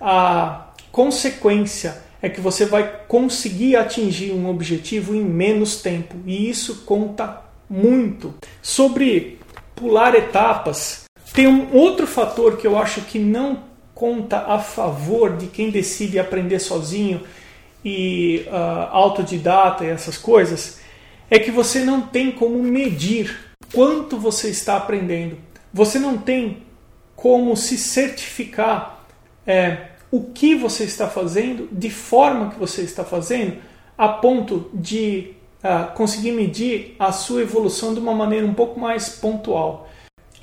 a 0.00 0.68
consequência 0.90 2.02
é 2.20 2.28
que 2.28 2.40
você 2.40 2.64
vai 2.64 3.00
conseguir 3.06 3.76
atingir 3.76 4.32
um 4.32 4.48
objetivo 4.48 5.14
em 5.14 5.22
menos 5.22 5.82
tempo. 5.82 6.16
E 6.24 6.48
isso 6.48 6.84
conta 6.86 7.42
muito. 7.68 8.34
Sobre 8.62 9.38
pular 9.76 10.14
etapas, 10.14 11.04
tem 11.34 11.46
um 11.46 11.74
outro 11.74 12.06
fator 12.06 12.56
que 12.56 12.66
eu 12.66 12.78
acho 12.78 13.02
que 13.02 13.18
não 13.18 13.64
conta 13.94 14.38
a 14.38 14.58
favor 14.58 15.36
de 15.36 15.46
quem 15.46 15.70
decide 15.70 16.18
aprender 16.18 16.58
sozinho 16.58 17.20
e 17.84 18.46
uh, 18.46 18.88
autodidata 18.90 19.84
e 19.84 19.88
essas 19.88 20.16
coisas, 20.16 20.80
é 21.30 21.38
que 21.38 21.50
você 21.50 21.80
não 21.80 22.02
tem 22.02 22.32
como 22.32 22.62
medir 22.62 23.54
quanto 23.72 24.18
você 24.18 24.48
está 24.48 24.76
aprendendo. 24.76 25.36
Você 25.72 25.98
não 25.98 26.16
tem 26.16 26.62
como 27.16 27.56
se 27.56 27.76
certificar 27.76 29.04
é, 29.46 29.88
o 30.10 30.24
que 30.24 30.54
você 30.54 30.84
está 30.84 31.08
fazendo, 31.08 31.68
de 31.70 31.90
forma 31.90 32.50
que 32.50 32.58
você 32.58 32.82
está 32.82 33.04
fazendo, 33.04 33.58
a 33.96 34.08
ponto 34.08 34.70
de 34.72 35.32
uh, 35.62 35.92
conseguir 35.94 36.32
medir 36.32 36.96
a 36.98 37.12
sua 37.12 37.42
evolução 37.42 37.92
de 37.94 38.00
uma 38.00 38.14
maneira 38.14 38.46
um 38.46 38.54
pouco 38.54 38.78
mais 38.78 39.08
pontual 39.08 39.88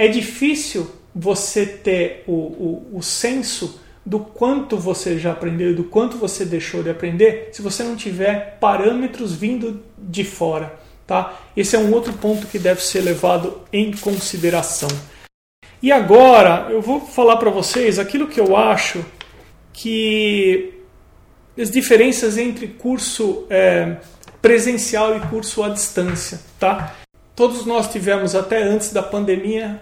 é 0.01 0.08
difícil 0.08 0.89
você 1.13 1.65
ter 1.65 2.23
o, 2.25 2.32
o, 2.32 2.91
o 2.93 3.04
senso 3.04 3.81
do 4.05 4.19
quanto 4.19 4.77
você 4.77 5.19
já 5.19 5.31
aprendeu, 5.31 5.75
do 5.75 5.83
quanto 5.83 6.17
você 6.17 6.43
deixou 6.43 6.81
de 6.81 6.89
aprender, 6.89 7.49
se 7.51 7.61
você 7.61 7.83
não 7.83 7.95
tiver 7.95 8.57
parâmetros 8.59 9.33
vindo 9.33 9.83
de 9.97 10.23
fora. 10.23 10.79
Tá? 11.05 11.39
Esse 11.55 11.75
é 11.75 11.79
um 11.79 11.93
outro 11.93 12.13
ponto 12.13 12.47
que 12.47 12.57
deve 12.57 12.81
ser 12.81 13.01
levado 13.01 13.61
em 13.71 13.91
consideração. 13.91 14.89
E 15.81 15.91
agora 15.91 16.67
eu 16.69 16.81
vou 16.81 17.01
falar 17.01 17.37
para 17.37 17.49
vocês 17.49 17.99
aquilo 17.99 18.27
que 18.27 18.39
eu 18.39 18.55
acho 18.55 19.03
que 19.73 20.73
as 21.59 21.69
diferenças 21.69 22.37
entre 22.37 22.67
curso 22.67 23.45
é, 23.49 23.97
presencial 24.41 25.17
e 25.17 25.19
curso 25.21 25.63
à 25.63 25.69
distância. 25.69 26.39
Tá? 26.59 26.95
Todos 27.35 27.65
nós 27.65 27.91
tivemos 27.91 28.35
até 28.35 28.63
antes 28.63 28.93
da 28.93 29.03
pandemia 29.03 29.81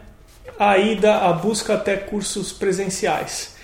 a 0.58 0.78
ida, 0.78 1.18
a 1.18 1.32
busca 1.32 1.76
até 1.76 1.96
cursos 1.96 2.52
presenciais. 2.52 3.59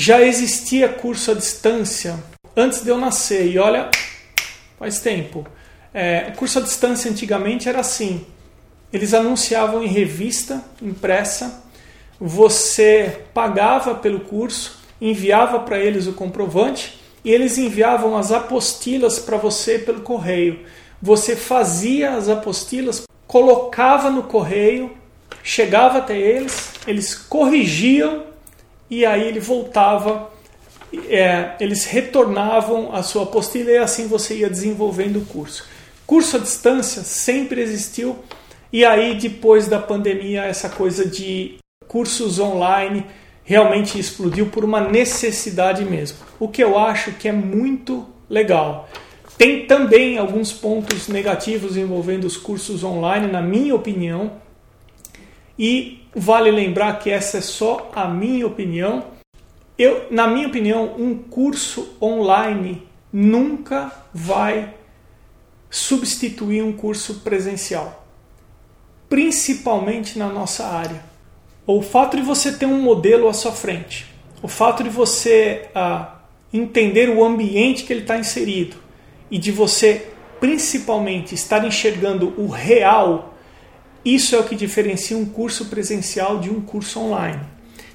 Já 0.00 0.22
existia 0.22 0.88
curso 0.88 1.32
à 1.32 1.34
distância 1.34 2.22
antes 2.56 2.84
de 2.84 2.88
eu 2.88 2.96
nascer, 2.96 3.50
e 3.50 3.58
olha, 3.58 3.90
faz 4.78 5.00
tempo. 5.00 5.44
É, 5.92 6.30
curso 6.36 6.60
à 6.60 6.62
distância 6.62 7.10
antigamente 7.10 7.68
era 7.68 7.80
assim: 7.80 8.24
eles 8.92 9.12
anunciavam 9.12 9.82
em 9.82 9.88
revista 9.88 10.62
impressa, 10.80 11.64
você 12.20 13.22
pagava 13.34 13.96
pelo 13.96 14.20
curso, 14.20 14.78
enviava 15.00 15.58
para 15.58 15.80
eles 15.80 16.06
o 16.06 16.12
comprovante 16.12 17.00
e 17.24 17.32
eles 17.32 17.58
enviavam 17.58 18.16
as 18.16 18.30
apostilas 18.30 19.18
para 19.18 19.36
você 19.36 19.80
pelo 19.80 20.02
correio. 20.02 20.60
Você 21.02 21.34
fazia 21.34 22.12
as 22.12 22.28
apostilas, 22.28 23.02
colocava 23.26 24.10
no 24.10 24.22
correio 24.22 24.96
chegava 25.42 25.98
até 25.98 26.16
eles, 26.16 26.72
eles 26.86 27.14
corrigiam 27.14 28.28
e 28.90 29.04
aí 29.04 29.28
ele 29.28 29.40
voltava, 29.40 30.30
é, 31.08 31.52
eles 31.60 31.84
retornavam 31.84 32.94
a 32.94 33.02
sua 33.02 33.24
apostila 33.24 33.70
e 33.70 33.78
assim 33.78 34.06
você 34.06 34.38
ia 34.38 34.50
desenvolvendo 34.50 35.18
o 35.18 35.24
curso. 35.24 35.66
Curso 36.06 36.36
à 36.36 36.40
distância 36.40 37.02
sempre 37.02 37.60
existiu 37.60 38.18
e 38.72 38.84
aí 38.84 39.14
depois 39.16 39.68
da 39.68 39.78
pandemia 39.78 40.44
essa 40.44 40.68
coisa 40.68 41.06
de 41.06 41.56
cursos 41.86 42.38
online 42.38 43.04
realmente 43.44 43.98
explodiu 43.98 44.46
por 44.46 44.64
uma 44.64 44.80
necessidade 44.80 45.84
mesmo. 45.84 46.18
O 46.38 46.48
que 46.48 46.62
eu 46.62 46.78
acho 46.78 47.12
que 47.12 47.28
é 47.28 47.32
muito 47.32 48.06
legal. 48.28 48.88
Tem 49.38 49.66
também 49.66 50.18
alguns 50.18 50.52
pontos 50.52 51.08
negativos 51.08 51.76
envolvendo 51.76 52.26
os 52.26 52.36
cursos 52.36 52.82
online, 52.82 53.30
na 53.30 53.40
minha 53.40 53.74
opinião, 53.74 54.32
e 55.58 55.97
vale 56.14 56.50
lembrar 56.50 56.98
que 56.98 57.10
essa 57.10 57.38
é 57.38 57.40
só 57.40 57.90
a 57.94 58.06
minha 58.06 58.46
opinião. 58.46 59.04
Eu, 59.78 60.06
na 60.10 60.26
minha 60.26 60.48
opinião, 60.48 60.94
um 60.98 61.16
curso 61.16 61.96
online 62.00 62.86
nunca 63.12 63.92
vai 64.12 64.74
substituir 65.70 66.62
um 66.62 66.72
curso 66.72 67.20
presencial, 67.20 68.06
principalmente 69.08 70.18
na 70.18 70.28
nossa 70.28 70.66
área. 70.66 71.02
O 71.66 71.82
fato 71.82 72.16
de 72.16 72.22
você 72.22 72.52
ter 72.52 72.66
um 72.66 72.80
modelo 72.80 73.28
à 73.28 73.34
sua 73.34 73.52
frente, 73.52 74.06
o 74.42 74.48
fato 74.48 74.82
de 74.82 74.88
você 74.88 75.68
ah, 75.74 76.16
entender 76.52 77.10
o 77.10 77.22
ambiente 77.24 77.84
que 77.84 77.92
ele 77.92 78.00
está 78.00 78.16
inserido 78.18 78.76
e 79.30 79.38
de 79.38 79.52
você 79.52 80.08
principalmente 80.40 81.34
estar 81.34 81.64
enxergando 81.66 82.32
o 82.38 82.46
real, 82.46 83.34
isso 84.04 84.34
é 84.34 84.38
o 84.38 84.44
que 84.44 84.54
diferencia 84.54 85.16
um 85.16 85.26
curso 85.26 85.66
presencial 85.66 86.38
de 86.38 86.50
um 86.50 86.60
curso 86.60 87.00
online. 87.00 87.40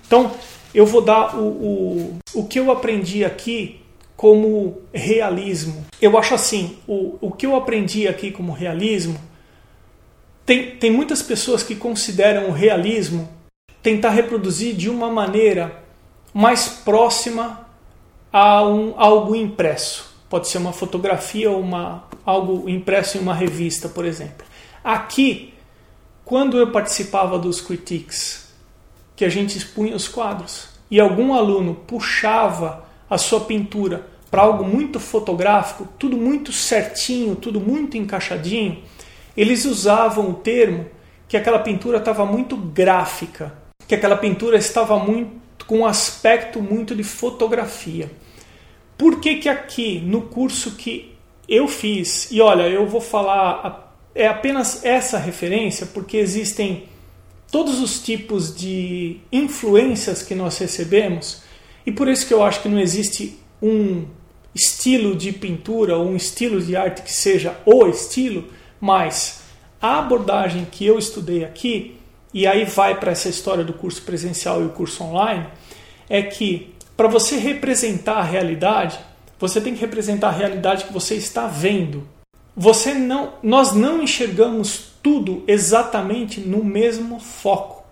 Então, 0.05 0.31
eu 0.73 0.85
vou 0.85 1.01
dar 1.01 1.37
o, 1.37 1.47
o, 1.47 2.17
o 2.33 2.45
que 2.45 2.59
eu 2.59 2.71
aprendi 2.71 3.23
aqui 3.23 3.81
como 4.15 4.81
realismo. 4.93 5.85
Eu 6.01 6.17
acho 6.17 6.33
assim, 6.33 6.77
o, 6.87 7.17
o 7.21 7.31
que 7.31 7.45
eu 7.45 7.55
aprendi 7.55 8.07
aqui 8.07 8.31
como 8.31 8.51
realismo, 8.51 9.19
tem, 10.45 10.71
tem 10.71 10.91
muitas 10.91 11.21
pessoas 11.21 11.63
que 11.63 11.75
consideram 11.75 12.49
o 12.49 12.51
realismo 12.51 13.29
tentar 13.81 14.11
reproduzir 14.11 14.75
de 14.75 14.89
uma 14.89 15.09
maneira 15.09 15.83
mais 16.33 16.67
próxima 16.67 17.67
a 18.31 18.65
um, 18.65 18.93
algo 18.97 19.35
impresso. 19.35 20.11
Pode 20.29 20.47
ser 20.47 20.57
uma 20.57 20.73
fotografia 20.73 21.51
ou 21.51 21.59
uma, 21.59 22.07
algo 22.25 22.67
impresso 22.67 23.17
em 23.17 23.21
uma 23.21 23.35
revista, 23.35 23.87
por 23.87 24.05
exemplo. 24.05 24.45
Aqui, 24.83 25.52
quando 26.33 26.57
eu 26.57 26.71
participava 26.71 27.37
dos 27.37 27.61
critiques, 27.61 28.51
que 29.15 29.23
a 29.23 29.29
gente 29.29 29.55
expunha 29.55 29.95
os 29.95 30.07
quadros, 30.07 30.67
e 30.89 30.99
algum 30.99 31.31
aluno 31.31 31.75
puxava 31.85 32.87
a 33.07 33.19
sua 33.19 33.41
pintura 33.41 34.07
para 34.31 34.41
algo 34.41 34.63
muito 34.63 34.99
fotográfico, 34.99 35.87
tudo 35.99 36.17
muito 36.17 36.51
certinho, 36.51 37.35
tudo 37.35 37.59
muito 37.59 37.97
encaixadinho, 37.97 38.81
eles 39.37 39.63
usavam 39.63 40.31
o 40.31 40.33
termo 40.33 40.87
que 41.27 41.37
aquela 41.37 41.59
pintura 41.59 41.99
estava 41.99 42.25
muito 42.25 42.57
gráfica, 42.57 43.53
que 43.87 43.93
aquela 43.93 44.17
pintura 44.17 44.57
estava 44.57 44.97
muito 44.97 45.67
com 45.67 45.81
um 45.81 45.85
aspecto 45.85 46.59
muito 46.59 46.95
de 46.95 47.03
fotografia. 47.03 48.11
Por 48.97 49.19
que, 49.19 49.35
que 49.35 49.49
aqui 49.49 49.99
no 49.99 50.23
curso 50.23 50.71
que 50.71 51.15
eu 51.47 51.67
fiz, 51.67 52.31
e 52.31 52.41
olha, 52.41 52.63
eu 52.63 52.87
vou 52.87 53.01
falar, 53.01 53.82
é 54.15 54.28
apenas 54.28 54.84
essa 54.86 55.17
referência, 55.17 55.86
porque 55.88 56.17
existem 56.17 56.84
todos 57.52 57.80
os 57.80 57.99
tipos 57.99 58.56
de 58.56 59.17
influências 59.32 60.23
que 60.23 60.36
nós 60.36 60.58
recebemos, 60.58 61.41
e 61.86 61.91
por 61.91 62.08
isso 62.08 62.28
que 62.28 62.34
eu 62.34 62.43
acho 62.43 62.62
que 62.62 62.69
não 62.69 62.80
existe 62.80 63.38
um 63.62 64.06
estilo 64.56 65.15
de 65.15 65.32
pintura 65.32 65.97
ou 65.97 66.08
um 66.08 66.15
estilo 66.15 66.62
de 66.62 66.76
arte 66.76 67.02
que 67.02 67.12
seja 67.12 67.58
o 67.65 67.88
estilo, 67.88 68.49
mas 68.80 69.41
a 69.82 69.99
abordagem 69.99 70.65
que 70.71 70.86
eu 70.86 70.97
estudei 70.97 71.43
aqui, 71.43 71.97
e 72.34 72.47
aí 72.47 72.65
vai 72.65 72.99
para 72.99 73.12
essa 73.12 73.30
história 73.30 73.63
do 73.63 73.73
curso 73.73 74.02
presencial 74.02 74.62
e 74.62 74.65
o 74.65 74.69
curso 74.69 75.04
online, 75.04 75.45
é 76.10 76.21
que 76.21 76.73
para 76.95 77.08
você 77.08 77.38
representar 77.38 78.17
a 78.17 78.23
realidade, 78.23 78.99
você 79.39 79.60
tem 79.60 79.73
que 79.73 79.82
representar 79.82 80.30
a 80.30 80.32
realidade 80.32 80.86
que 80.86 80.93
você 80.93 81.15
está 81.15 81.47
vendo. 81.47 82.08
Você 82.55 82.93
não, 82.93 83.33
nós 83.41 83.73
não 83.73 84.01
enxergamos 84.01 84.93
tudo 85.01 85.43
exatamente 85.47 86.39
no 86.39 86.63
mesmo 86.63 87.19
foco. 87.19 87.83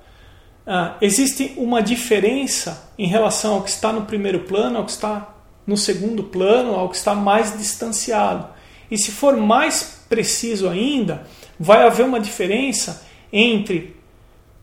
Ah, 0.66 0.96
existe 1.02 1.54
uma 1.58 1.82
diferença 1.82 2.92
em 2.98 3.08
relação 3.08 3.56
ao 3.56 3.64
que 3.64 3.70
está 3.70 3.92
no 3.92 4.04
primeiro 4.04 4.42
plano, 4.42 4.78
ao 4.78 4.86
que 4.86 4.92
está 4.92 5.36
no 5.66 5.76
segundo 5.76 6.24
plano, 6.24 6.76
ao 6.76 6.90
que 6.90 6.96
está 6.96 7.16
mais 7.16 7.58
distanciado. 7.58 8.48
E 8.90 8.98
se 8.98 9.12
for 9.12 9.36
mais 9.36 10.06
preciso 10.08 10.70
ainda, 10.70 11.26
vai 11.60 11.86
haver 11.86 12.06
uma 12.06 12.20
diferença 12.20 13.06
entre, 13.34 13.96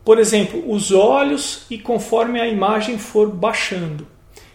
por 0.04 0.18
exemplo, 0.18 0.70
os 0.70 0.92
olhos 0.92 1.66
e 1.70 1.78
conforme 1.78 2.40
a 2.40 2.46
imagem 2.46 2.98
for 2.98 3.30
baixando. 3.30 4.06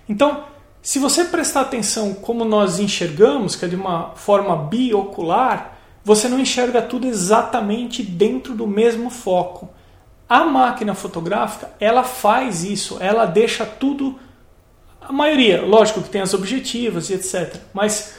Então, 0.08 0.45
se 0.84 1.00
você 1.00 1.24
prestar 1.24 1.62
atenção 1.62 2.13
como 2.13 2.43
nós 2.43 2.78
enxergamos, 2.78 3.56
que 3.56 3.63
é 3.63 3.69
de 3.69 3.76
uma 3.76 4.10
forma 4.15 4.54
biocular, 4.56 5.78
você 6.04 6.28
não 6.28 6.38
enxerga 6.38 6.82
tudo 6.82 7.08
exatamente 7.08 8.04
dentro 8.04 8.54
do 8.54 8.67
mesmo 8.67 9.10
foco. 9.10 9.69
A 10.28 10.43
máquina 10.43 10.93
fotográfica, 10.93 11.72
ela 11.80 12.04
faz 12.04 12.65
isso, 12.65 12.98
ela 13.00 13.26
deixa 13.26 13.65
tudo 13.65 14.19
a 15.00 15.13
maioria, 15.13 15.62
lógico 15.62 16.02
que 16.02 16.10
tem 16.10 16.19
as 16.19 16.34
objetivas 16.34 17.10
e 17.10 17.13
etc, 17.13 17.62
mas 17.74 18.15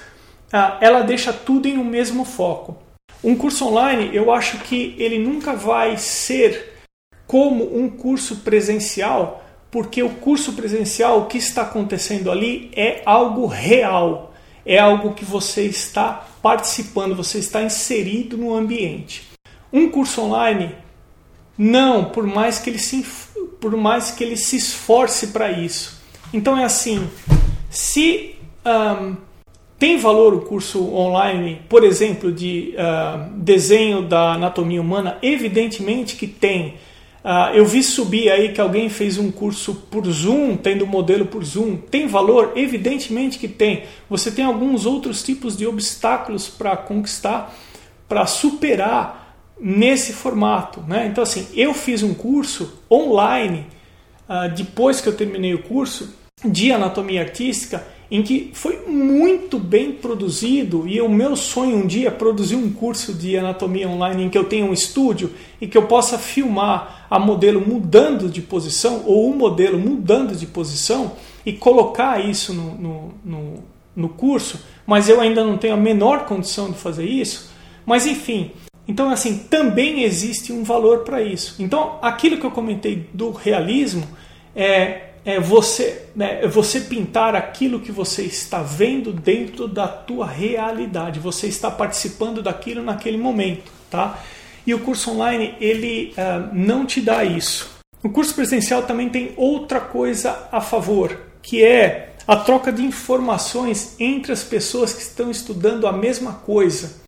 ah, 0.51 0.79
ela 0.81 1.03
deixa 1.03 1.35
tudo 1.35 1.69
em 1.69 1.77
um 1.77 1.85
mesmo 1.85 2.25
foco. 2.25 2.79
Um 3.23 3.37
curso 3.37 3.67
online, 3.67 4.09
eu 4.17 4.33
acho 4.33 4.57
que 4.61 4.95
ele 4.99 5.19
nunca 5.19 5.55
vai 5.55 5.99
ser 5.99 6.83
como 7.27 7.77
um 7.77 7.91
curso 7.91 8.37
presencial, 8.37 9.44
porque 9.75 10.05
o 10.05 10.11
curso 10.11 10.53
presencial, 10.53 11.19
o 11.19 11.27
que 11.27 11.37
está 11.37 11.63
acontecendo 11.63 12.31
ali 12.31 12.71
é 12.77 13.03
algo 13.05 13.45
real, 13.47 14.33
é 14.65 14.79
algo 14.79 15.15
que 15.15 15.25
você 15.25 15.63
está 15.63 16.29
participando, 16.41 17.13
você 17.13 17.39
está 17.39 17.61
inserido 17.61 18.39
no 18.39 18.55
ambiente. 18.55 19.25
Um 19.73 19.89
curso 19.91 20.21
online, 20.23 20.77
não, 21.59 22.05
por 22.05 22.25
mais 22.25 22.61
que 22.61 22.71
ele 22.71 22.79
se, 22.79 23.05
por 23.61 23.77
mais 23.77 24.13
que 24.13 24.23
ele 24.23 24.37
se 24.37 24.59
esforce 24.59 25.33
para 25.33 25.51
isso. 25.51 26.01
Então 26.33 26.57
é 26.57 26.63
assim, 26.63 27.11
se 27.69 28.37
um, 28.65 29.17
tem 29.77 29.99
valor 29.99 30.35
o 30.35 30.43
curso 30.43 30.89
online, 30.95 31.63
por 31.69 31.83
exemplo, 31.83 32.31
de 32.31 32.77
uh, 32.77 33.29
desenho 33.41 34.03
da 34.03 34.35
anatomia 34.35 34.81
humana, 34.81 35.19
evidentemente 35.21 36.15
que 36.15 36.29
tem. 36.29 36.75
Uh, 37.25 37.55
eu 37.55 37.65
vi 37.65 37.83
subir 37.83 38.31
aí 38.31 38.53
que 38.53 38.61
alguém 38.61 38.91
fez 38.91 39.17
um 39.17 39.31
curso 39.31 39.75
por 39.91 40.05
Zoom, 40.07 40.59
tendo 40.59 40.87
modelo 40.87 41.25
por 41.25 41.43
Zoom. 41.43 41.77
Tem 41.77 42.07
valor? 42.07 42.53
Evidentemente 42.55 43.39
que 43.39 43.49
tem. 43.49 43.85
Você 44.11 44.31
tem 44.31 44.45
alguns 44.45 44.85
outros 44.85 45.23
tipos 45.23 45.57
de 45.57 45.67
obstáculos 45.67 46.49
para 46.49 46.77
conquistar, 46.77 47.55
para 48.07 48.27
superar 48.27 49.39
nesse 49.59 50.13
formato. 50.13 50.83
Né? 50.87 51.07
Então, 51.07 51.23
assim, 51.23 51.49
eu 51.55 51.73
fiz 51.73 52.03
um 52.03 52.13
curso 52.13 52.79
online 52.91 53.67
uh, 54.29 54.55
depois 54.55 55.01
que 55.01 55.09
eu 55.09 55.17
terminei 55.17 55.55
o 55.55 55.63
curso 55.63 56.15
de 56.45 56.73
anatomia 56.73 57.23
artística 57.23 57.87
em 58.11 58.23
que 58.23 58.51
foi 58.53 58.87
muito 58.87 59.59
bem 59.59 59.93
produzido 59.93 60.87
e 60.87 61.01
o 61.01 61.09
meu 61.09 61.35
sonho 61.35 61.79
um 61.79 61.87
dia 61.87 62.09
é 62.09 62.11
produzir 62.11 62.57
um 62.57 62.71
curso 62.71 63.15
de 63.15 63.37
anatomia 63.37 63.89
online 63.89 64.25
em 64.25 64.29
que 64.29 64.37
eu 64.37 64.45
tenha 64.45 64.65
um 64.65 64.73
estúdio 64.73 65.33
e 65.61 65.67
que 65.67 65.77
eu 65.77 65.87
possa 65.87 66.19
filmar 66.19 67.07
a 67.11 67.19
modelo 67.19 67.61
mudando 67.61 68.29
de 68.29 68.43
posição 68.43 69.03
ou 69.07 69.31
o 69.31 69.37
modelo 69.37 69.79
mudando 69.79 70.37
de 70.37 70.47
posição 70.47 71.13
e 71.45 71.53
colocar 71.53 72.25
isso 72.25 72.53
no, 72.53 72.75
no, 72.75 73.15
no, 73.25 73.55
no 73.97 74.09
curso, 74.09 74.61
mas 74.87 75.09
eu 75.09 75.21
ainda 75.21 75.45
não 75.45 75.57
tenho 75.57 75.75
a 75.75 75.79
menor 75.79 76.27
condição 76.27 76.71
de 76.71 76.79
fazer 76.79 77.07
isso. 77.07 77.53
Mas 77.87 78.07
enfim, 78.07 78.51
então 78.87 79.11
assim, 79.11 79.39
também 79.39 80.03
existe 80.03 80.53
um 80.53 80.63
valor 80.63 81.01
para 81.01 81.23
isso. 81.23 81.57
Então 81.59 81.99
aquilo 82.03 82.39
que 82.39 82.45
eu 82.45 82.51
comentei 82.51 83.09
do 83.13 83.31
realismo 83.31 84.07
é 84.55 85.14
é 85.25 85.41
você, 85.41 86.07
né, 86.15 86.41
é 86.43 86.49
você 86.49 86.81
pintar 86.81 87.35
aquilo 87.35 87.81
que 87.81 87.91
você 87.91 88.23
está 88.23 88.63
vendo 88.63 89.13
dentro 89.13 89.67
da 89.67 89.89
tua 89.89 90.27
realidade. 90.27 91.19
Você 91.19 91.47
está 91.47 91.71
participando 91.71 92.43
daquilo 92.43 92.83
naquele 92.83 93.17
momento, 93.17 93.73
tá? 93.91 94.19
E 94.67 94.75
o 94.75 94.81
curso 94.81 95.11
online 95.11 95.55
ele 95.61 96.15
uh, 96.17 96.55
não 96.55 96.85
te 96.85 97.01
dá 97.01 97.25
isso. 97.25 97.71
O 98.03 98.11
curso 98.11 98.35
presencial 98.35 98.83
também 98.83 99.09
tem 99.09 99.33
outra 99.37 99.81
coisa 99.81 100.49
a 100.53 100.61
favor, 100.61 101.19
que 101.43 101.65
é 101.65 102.15
a 102.27 102.37
troca 102.37 102.71
de 102.71 102.83
informações 102.83 103.97
entre 103.99 104.33
as 104.33 104.43
pessoas 104.43 104.93
que 104.93 105.03
estão 105.03 105.31
estudando 105.31 105.87
a 105.87 105.93
mesma 105.93 106.33
coisa 106.33 107.04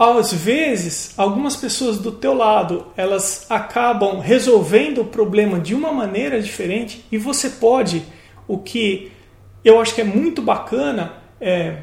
às 0.00 0.32
vezes, 0.32 1.12
algumas 1.14 1.56
pessoas 1.56 1.98
do 1.98 2.10
teu 2.10 2.32
lado, 2.32 2.86
elas 2.96 3.44
acabam 3.50 4.18
resolvendo 4.18 5.02
o 5.02 5.04
problema 5.04 5.60
de 5.60 5.74
uma 5.74 5.92
maneira 5.92 6.40
diferente 6.40 7.04
e 7.12 7.18
você 7.18 7.50
pode, 7.50 8.02
o 8.48 8.56
que 8.56 9.12
eu 9.62 9.78
acho 9.78 9.94
que 9.94 10.00
é 10.00 10.04
muito 10.04 10.40
bacana, 10.40 11.12
é 11.38 11.82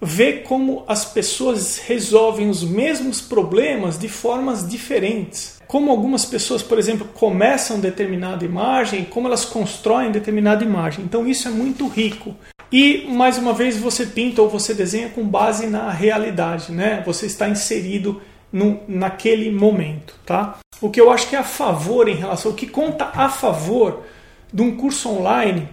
ver 0.00 0.44
como 0.44 0.82
as 0.88 1.04
pessoas 1.04 1.76
resolvem 1.76 2.48
os 2.48 2.64
mesmos 2.64 3.20
problemas 3.20 3.98
de 3.98 4.08
formas 4.08 4.66
diferentes. 4.68 5.60
Como 5.68 5.90
algumas 5.90 6.24
pessoas, 6.24 6.62
por 6.62 6.78
exemplo, 6.78 7.06
começam 7.14 7.78
determinada 7.78 8.44
imagem, 8.44 9.04
como 9.04 9.28
elas 9.28 9.44
constroem 9.44 10.10
determinada 10.10 10.64
imagem. 10.64 11.04
Então 11.04 11.26
isso 11.28 11.46
é 11.46 11.50
muito 11.50 11.86
rico. 11.86 12.34
E 12.72 13.06
mais 13.06 13.36
uma 13.36 13.52
vez 13.52 13.76
você 13.76 14.06
pinta 14.06 14.40
ou 14.40 14.48
você 14.48 14.72
desenha 14.72 15.10
com 15.10 15.28
base 15.28 15.66
na 15.66 15.90
realidade, 15.90 16.72
né? 16.72 17.02
Você 17.04 17.26
está 17.26 17.46
inserido 17.46 18.22
no, 18.50 18.80
naquele 18.88 19.50
momento, 19.50 20.14
tá? 20.24 20.58
O 20.80 20.90
que 20.90 20.98
eu 21.00 21.10
acho 21.10 21.28
que 21.28 21.36
é 21.36 21.38
a 21.38 21.44
favor 21.44 22.08
em 22.08 22.14
relação, 22.14 22.50
o 22.50 22.54
que 22.54 22.66
conta 22.66 23.10
a 23.14 23.28
favor 23.28 24.04
de 24.52 24.62
um 24.62 24.74
curso 24.74 25.10
online, 25.10 25.68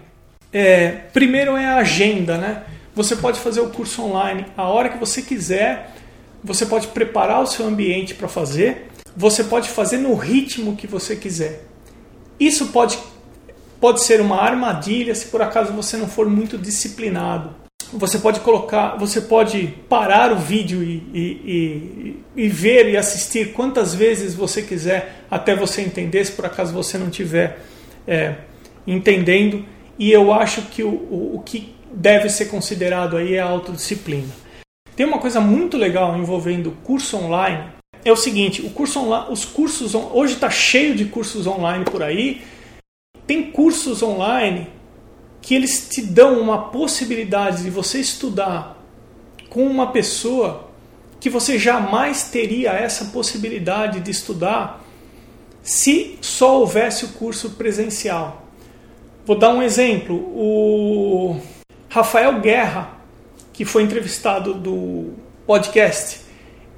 é, 0.52 0.90
primeiro 1.14 1.56
é 1.56 1.66
a 1.66 1.78
agenda, 1.78 2.38
né? 2.38 2.64
Você 2.94 3.16
pode 3.16 3.40
fazer 3.40 3.62
o 3.62 3.70
curso 3.70 4.04
online 4.04 4.46
a 4.58 4.68
hora 4.68 4.90
que 4.90 4.98
você 4.98 5.22
quiser, 5.22 5.96
você 6.44 6.66
pode 6.66 6.88
preparar 6.88 7.42
o 7.42 7.48
seu 7.48 7.66
ambiente 7.66 8.14
para 8.14 8.28
fazer, 8.28 8.88
você 9.16 9.44
pode 9.44 9.70
fazer 9.70 9.98
no 9.98 10.16
ritmo 10.16 10.76
que 10.76 10.86
você 10.86 11.16
quiser. 11.16 11.64
Isso 12.38 12.68
pode, 12.68 13.00
pode 13.80 14.04
ser 14.04 14.22
uma 14.22 14.42
armadilha 14.42 15.16
se 15.16 15.28
por 15.28 15.42
acaso 15.42 15.74
você 15.74 15.98
não 15.98 16.08
for 16.08 16.30
muito 16.30 16.58
disciplinado. 16.58 17.56
Você 17.92 18.20
pode 18.20 18.42
colocar, 18.42 18.98
você 18.98 19.20
pode 19.20 19.74
parar 19.90 20.32
o 20.32 20.38
vídeo 20.38 20.84
e, 20.84 21.04
e, 21.12 21.22
e, 22.36 22.44
e 22.44 22.48
ver 22.48 22.88
e 22.90 22.96
assistir 22.96 23.52
quantas 23.54 23.96
vezes 23.96 24.36
você 24.36 24.62
quiser 24.62 25.26
até 25.30 25.56
você 25.56 25.82
entender, 25.82 26.24
se 26.24 26.34
por 26.34 26.46
acaso 26.46 26.72
você 26.72 27.00
não 27.00 27.08
estiver 27.08 27.60
é, 28.08 28.36
entendendo. 28.86 29.66
E 29.98 30.12
eu 30.12 30.32
acho 30.32 30.62
que 30.64 30.84
o, 30.84 30.90
o, 30.90 31.36
o 31.38 31.40
que 31.44 31.74
deve 31.92 32.30
ser 32.30 32.46
considerado 32.46 33.18
aí 33.18 33.34
é 33.34 33.40
a 33.40 33.46
autodisciplina. 33.46 34.30
Tem 34.96 35.06
uma 35.06 35.18
coisa 35.18 35.42
muito 35.42 35.76
legal 35.76 36.18
envolvendo 36.18 36.78
curso 36.84 37.18
online. 37.18 37.64
É 38.06 38.12
o 38.12 38.16
seguinte, 38.16 38.62
o 38.62 38.70
curso 38.70 39.00
online, 39.00 39.28
os 39.32 39.46
cursos 39.46 39.96
hoje 39.96 40.34
está 40.36 40.50
cheio 40.50 40.94
de 40.96 41.06
cursos 41.06 41.48
online 41.48 41.86
por 41.86 42.04
aí. 42.04 42.42
Tem 43.30 43.44
cursos 43.52 44.02
online 44.02 44.68
que 45.40 45.54
eles 45.54 45.88
te 45.88 46.02
dão 46.02 46.42
uma 46.42 46.72
possibilidade 46.72 47.62
de 47.62 47.70
você 47.70 48.00
estudar 48.00 48.84
com 49.52 49.68
uma 49.68 49.92
pessoa 49.92 50.68
que 51.20 51.30
você 51.30 51.60
jamais 51.60 52.24
teria 52.24 52.72
essa 52.72 53.06
possibilidade 53.06 54.00
de 54.00 54.10
estudar 54.10 54.84
se 55.62 56.18
só 56.22 56.60
houvesse 56.60 57.06
o 57.06 57.10
curso 57.10 57.52
presencial. 57.52 58.48
Vou 59.28 59.38
dar 59.38 59.54
um 59.54 59.62
exemplo. 59.62 60.16
O 60.16 61.40
Rafael 61.88 62.42
Guerra, 62.42 62.98
que 63.54 63.64
foi 63.64 63.84
entrevistado 63.84 64.56
do 64.56 65.14
podcast, 65.46 66.22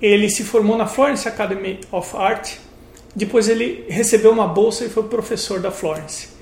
ele 0.02 0.30
se 0.30 0.44
formou 0.44 0.78
na 0.78 0.86
Florence 0.86 1.26
Academy 1.26 1.80
of 1.94 2.14
Art. 2.18 2.56
Depois 3.16 3.48
ele 3.48 3.86
recebeu 3.88 4.34
uma 4.34 4.50
bolsa 4.50 4.84
e 4.84 4.90
foi 4.90 5.04
professor 5.04 5.62
da 5.62 5.72
Florence. 5.72 6.41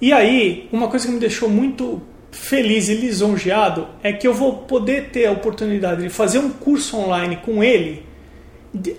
E 0.00 0.12
aí, 0.12 0.68
uma 0.72 0.88
coisa 0.88 1.06
que 1.06 1.12
me 1.12 1.20
deixou 1.20 1.48
muito 1.48 2.00
feliz 2.30 2.88
e 2.88 2.94
lisonjeado 2.94 3.88
é 4.02 4.12
que 4.12 4.26
eu 4.26 4.32
vou 4.32 4.58
poder 4.58 5.10
ter 5.10 5.26
a 5.26 5.32
oportunidade 5.32 6.02
de 6.02 6.08
fazer 6.08 6.38
um 6.38 6.50
curso 6.50 6.96
online 6.96 7.36
com 7.36 7.62
ele, 7.62 8.04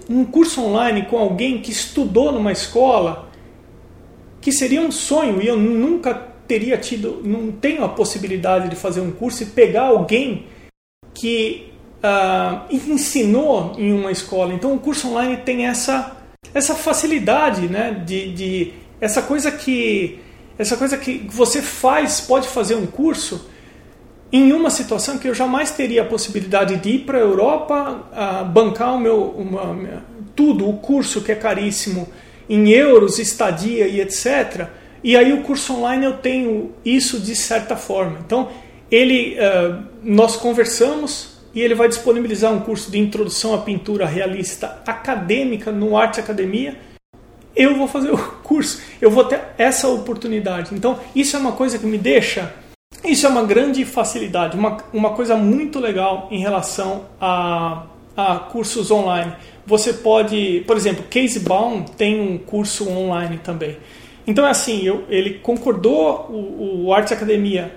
um 0.09 0.25
curso 0.25 0.61
online 0.61 1.03
com 1.03 1.17
alguém 1.17 1.59
que 1.59 1.71
estudou 1.71 2.31
numa 2.31 2.51
escola, 2.51 3.29
que 4.39 4.51
seria 4.51 4.81
um 4.81 4.91
sonho 4.91 5.41
e 5.41 5.47
eu 5.47 5.57
nunca 5.57 6.13
teria 6.47 6.77
tido, 6.77 7.21
não 7.23 7.51
tenho 7.51 7.83
a 7.83 7.89
possibilidade 7.89 8.69
de 8.69 8.75
fazer 8.75 8.99
um 8.99 9.11
curso 9.11 9.43
e 9.43 9.45
pegar 9.45 9.83
alguém 9.83 10.45
que 11.13 11.71
uh, 12.03 12.75
ensinou 12.75 13.75
em 13.77 13.93
uma 13.93 14.11
escola. 14.11 14.53
Então 14.53 14.73
o 14.73 14.79
curso 14.79 15.07
online 15.07 15.37
tem 15.37 15.65
essa, 15.65 16.17
essa 16.53 16.75
facilidade, 16.75 17.67
né, 17.67 18.03
de, 18.05 18.33
de 18.33 18.73
essa 18.99 19.21
coisa 19.21 19.51
que 19.51 20.19
essa 20.57 20.77
coisa 20.77 20.97
que 20.97 21.27
você 21.29 21.61
faz, 21.61 22.21
pode 22.21 22.47
fazer 22.47 22.75
um 22.75 22.85
curso 22.85 23.49
em 24.31 24.53
uma 24.53 24.69
situação 24.69 25.17
que 25.17 25.27
eu 25.27 25.33
jamais 25.33 25.71
teria 25.71 26.03
a 26.03 26.05
possibilidade 26.05 26.77
de 26.77 26.89
ir 26.89 26.99
para 26.99 27.17
a 27.17 27.21
Europa, 27.21 28.05
uh, 28.11 28.45
bancar 28.45 28.95
o 28.95 28.99
meu, 28.99 29.23
uma, 29.23 30.03
tudo, 30.35 30.69
o 30.69 30.77
curso 30.77 31.21
que 31.21 31.31
é 31.31 31.35
caríssimo, 31.35 32.07
em 32.49 32.69
euros, 32.69 33.19
estadia 33.19 33.87
e 33.87 33.99
etc. 33.99 34.67
E 35.03 35.17
aí 35.17 35.33
o 35.33 35.41
curso 35.41 35.73
online 35.73 36.05
eu 36.05 36.13
tenho 36.13 36.71
isso 36.85 37.19
de 37.19 37.35
certa 37.35 37.75
forma. 37.75 38.19
Então 38.25 38.49
ele, 38.89 39.37
uh, 39.37 39.83
nós 40.01 40.37
conversamos 40.37 41.41
e 41.53 41.61
ele 41.61 41.75
vai 41.75 41.89
disponibilizar 41.89 42.53
um 42.53 42.61
curso 42.61 42.89
de 42.89 42.97
introdução 42.97 43.53
à 43.53 43.57
pintura 43.57 44.05
realista 44.05 44.81
acadêmica 44.87 45.71
no 45.71 45.97
Arte 45.97 46.19
Academia 46.21 46.77
eu 47.55 47.75
vou 47.75 47.87
fazer 47.87 48.11
o 48.13 48.17
curso, 48.43 48.81
eu 49.01 49.09
vou 49.09 49.25
ter 49.25 49.41
essa 49.57 49.87
oportunidade. 49.87 50.73
Então, 50.73 50.99
isso 51.15 51.35
é 51.35 51.39
uma 51.39 51.51
coisa 51.53 51.77
que 51.77 51.85
me 51.85 51.97
deixa. 51.97 52.53
Isso 53.03 53.25
é 53.25 53.29
uma 53.29 53.43
grande 53.43 53.83
facilidade, 53.83 54.55
uma, 54.55 54.77
uma 54.93 55.11
coisa 55.11 55.35
muito 55.35 55.79
legal 55.79 56.27
em 56.29 56.39
relação 56.39 57.05
a, 57.19 57.83
a 58.15 58.35
cursos 58.35 58.91
online. 58.91 59.33
Você 59.65 59.93
pode, 59.93 60.63
por 60.67 60.77
exemplo, 60.77 61.03
Casebound 61.09 61.91
tem 61.91 62.19
um 62.19 62.37
curso 62.37 62.87
online 62.87 63.39
também. 63.43 63.77
Então 64.27 64.45
é 64.45 64.51
assim, 64.51 64.83
eu, 64.83 65.03
ele 65.09 65.35
concordou, 65.35 66.27
o, 66.29 66.85
o 66.85 66.93
Arte 66.93 67.11
Academia 67.13 67.75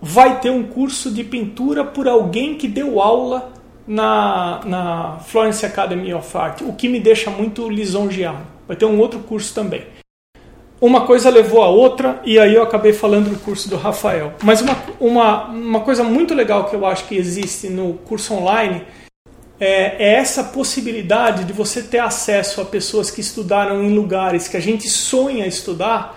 vai 0.00 0.40
ter 0.40 0.50
um 0.50 0.64
curso 0.64 1.10
de 1.10 1.24
pintura 1.24 1.82
por 1.82 2.06
alguém 2.06 2.54
que 2.54 2.68
deu 2.68 3.00
aula 3.00 3.50
na, 3.86 4.60
na 4.66 5.18
Florence 5.20 5.64
Academy 5.64 6.12
of 6.12 6.36
Art, 6.36 6.60
o 6.60 6.74
que 6.74 6.86
me 6.86 7.00
deixa 7.00 7.30
muito 7.30 7.68
lisonjeado 7.68 8.57
vai 8.68 8.76
ter 8.76 8.84
um 8.84 9.00
outro 9.00 9.20
curso 9.20 9.52
também. 9.54 9.82
Uma 10.80 11.06
coisa 11.06 11.28
levou 11.28 11.62
a 11.62 11.68
outra 11.68 12.20
e 12.24 12.38
aí 12.38 12.54
eu 12.54 12.62
acabei 12.62 12.92
falando 12.92 13.30
do 13.30 13.38
curso 13.40 13.68
do 13.68 13.76
Rafael. 13.76 14.34
Mas 14.44 14.60
uma, 14.60 14.76
uma, 15.00 15.44
uma 15.46 15.80
coisa 15.80 16.04
muito 16.04 16.34
legal 16.34 16.66
que 16.66 16.76
eu 16.76 16.86
acho 16.86 17.08
que 17.08 17.16
existe 17.16 17.68
no 17.68 17.94
curso 17.94 18.34
online 18.34 18.84
é, 19.58 19.96
é, 19.98 20.12
essa 20.14 20.44
possibilidade 20.44 21.44
de 21.44 21.52
você 21.52 21.82
ter 21.82 21.98
acesso 21.98 22.60
a 22.60 22.64
pessoas 22.64 23.10
que 23.10 23.20
estudaram 23.20 23.82
em 23.82 23.92
lugares 23.92 24.46
que 24.46 24.56
a 24.56 24.60
gente 24.60 24.88
sonha 24.88 25.46
estudar 25.46 26.16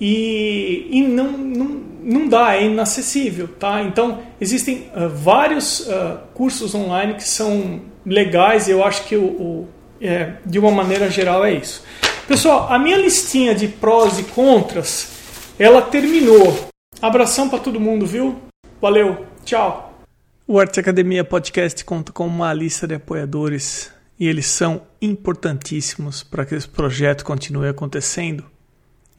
e, 0.00 0.88
e 0.90 1.02
não, 1.02 1.30
não, 1.30 1.80
não 2.02 2.28
dá, 2.28 2.56
é 2.56 2.64
inacessível. 2.64 3.46
Tá? 3.46 3.82
Então, 3.84 4.18
existem 4.40 4.90
uh, 4.96 5.08
vários 5.08 5.86
uh, 5.86 6.18
cursos 6.34 6.74
online 6.74 7.14
que 7.14 7.28
são 7.28 7.82
legais 8.04 8.68
eu 8.68 8.84
acho 8.84 9.04
que 9.04 9.14
o, 9.14 9.22
o 9.22 9.68
é, 10.02 10.34
de 10.44 10.58
uma 10.58 10.70
maneira 10.70 11.08
geral, 11.08 11.44
é 11.44 11.54
isso. 11.54 11.84
Pessoal, 12.26 12.72
a 12.72 12.78
minha 12.78 12.96
listinha 12.96 13.54
de 13.54 13.68
prós 13.68 14.18
e 14.18 14.24
contras, 14.24 15.12
ela 15.58 15.80
terminou. 15.80 16.68
Abração 17.00 17.48
para 17.48 17.58
todo 17.58 17.80
mundo, 17.80 18.06
viu? 18.06 18.40
Valeu, 18.80 19.26
tchau. 19.44 19.92
O 20.46 20.58
Arte 20.58 20.80
Academia 20.80 21.24
Podcast 21.24 21.84
conta 21.84 22.12
com 22.12 22.26
uma 22.26 22.52
lista 22.52 22.86
de 22.86 22.94
apoiadores 22.94 23.92
e 24.18 24.26
eles 24.26 24.46
são 24.46 24.82
importantíssimos 25.00 26.22
para 26.22 26.44
que 26.44 26.54
esse 26.54 26.68
projeto 26.68 27.24
continue 27.24 27.68
acontecendo. 27.68 28.44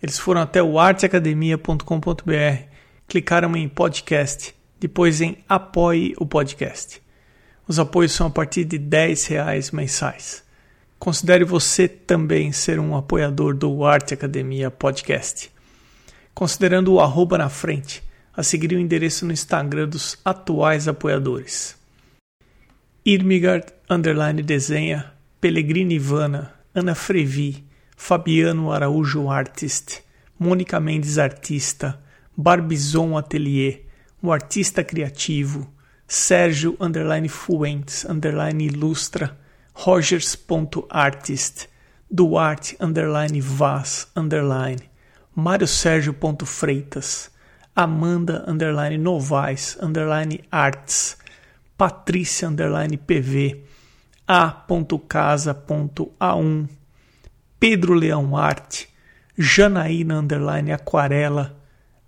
Eles 0.02 0.19
foram 0.19 0.41
até 0.41 0.62
o 0.62 0.78
arteacademia.com.br, 0.78 2.63
clicaram 3.08 3.56
em 3.56 3.69
podcast, 3.69 4.54
depois 4.80 5.22
em 5.22 5.38
apoie 5.48 6.13
o 6.17 6.26
podcast. 6.26 7.02
Os 7.65 7.80
apoios 7.80 8.12
são 8.12 8.28
a 8.28 8.30
partir 8.30 8.65
de 8.65 8.78
10 8.78 9.26
reais 9.28 9.72
mensais. 9.72 10.42
Considere 11.04 11.44
você 11.44 11.86
também 11.86 12.54
ser 12.54 12.80
um 12.80 12.96
apoiador 12.96 13.54
do 13.54 13.84
Arte 13.84 14.13
Academia 14.13 14.72
Podcast. 14.72 15.52
Considerando 16.34 16.94
o 16.94 17.02
arroba 17.02 17.38
na 17.38 17.50
frente, 17.50 18.02
a 18.34 18.42
seguir 18.42 18.72
o 18.72 18.80
endereço 18.80 19.26
no 19.26 19.34
Instagram 19.34 19.89
dos 19.89 20.18
atuais 20.24 20.88
apoiadores. 20.88 21.78
Irmigard, 23.06 23.66
underline 23.89 24.42
desenha, 24.42 25.12
Pellegrini 25.42 25.96
Ivana, 25.96 26.54
Ana 26.74 26.96
Frevi, 26.96 27.66
Fabiano 27.98 28.72
Araújo 28.72 29.30
Artist, 29.30 30.02
Mônica 30.39 30.80
Mendes 30.80 31.18
Artista, 31.18 32.02
Barbizon 32.34 33.18
Atelier, 33.18 33.82
o 34.22 34.32
Artista 34.32 34.86
Criativo, 34.86 35.70
Sérgio 36.08 36.78
underline 36.80 37.28
Fuentes, 37.28 38.06
underline 38.06 38.68
Ilustra, 38.68 39.42
rogers.artist, 39.73 41.67
duarte 42.09 42.77
underline 42.79 43.41
vaz 43.41 44.07
underline, 44.15 44.89
Mário 45.36 45.67
Freitas, 46.45 47.31
Amanda 47.75 48.45
underline 48.47 48.97
Novaes 48.97 49.77
underline 49.81 50.43
arts, 50.51 51.17
Patrícia 51.75 52.47
underline 52.47 52.97
PV, 52.97 53.63
a.casa.a1, 54.27 55.49
Pedro 57.59 57.95
Leão 57.95 58.38
Arte, 58.38 58.88
Janaína 59.36 60.19
underline 60.19 60.71
Aquarela, 60.71 61.59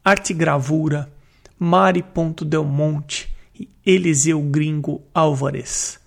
Arte 0.03 0.33
Gravura, 0.35 1.11
Mari.delmonte 1.57 3.35
e 3.59 3.67
Eliseu 3.83 4.39
Gringo 4.43 5.01
Álvares. 5.13 5.99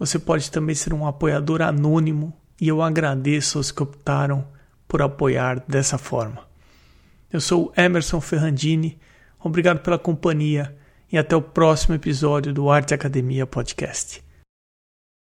Você 0.00 0.18
pode 0.18 0.50
também 0.50 0.74
ser 0.74 0.94
um 0.94 1.06
apoiador 1.06 1.60
anônimo 1.60 2.32
e 2.58 2.66
eu 2.66 2.80
agradeço 2.80 3.58
aos 3.58 3.70
que 3.70 3.82
optaram 3.82 4.48
por 4.88 5.02
apoiar 5.02 5.62
dessa 5.68 5.98
forma. 5.98 6.40
Eu 7.30 7.38
sou 7.38 7.70
Emerson 7.76 8.18
Ferrandini, 8.18 8.98
obrigado 9.38 9.80
pela 9.80 9.98
companhia 9.98 10.74
e 11.12 11.18
até 11.18 11.36
o 11.36 11.42
próximo 11.42 11.94
episódio 11.94 12.50
do 12.50 12.70
Arte 12.70 12.94
Academia 12.94 13.46
Podcast. 13.46 14.24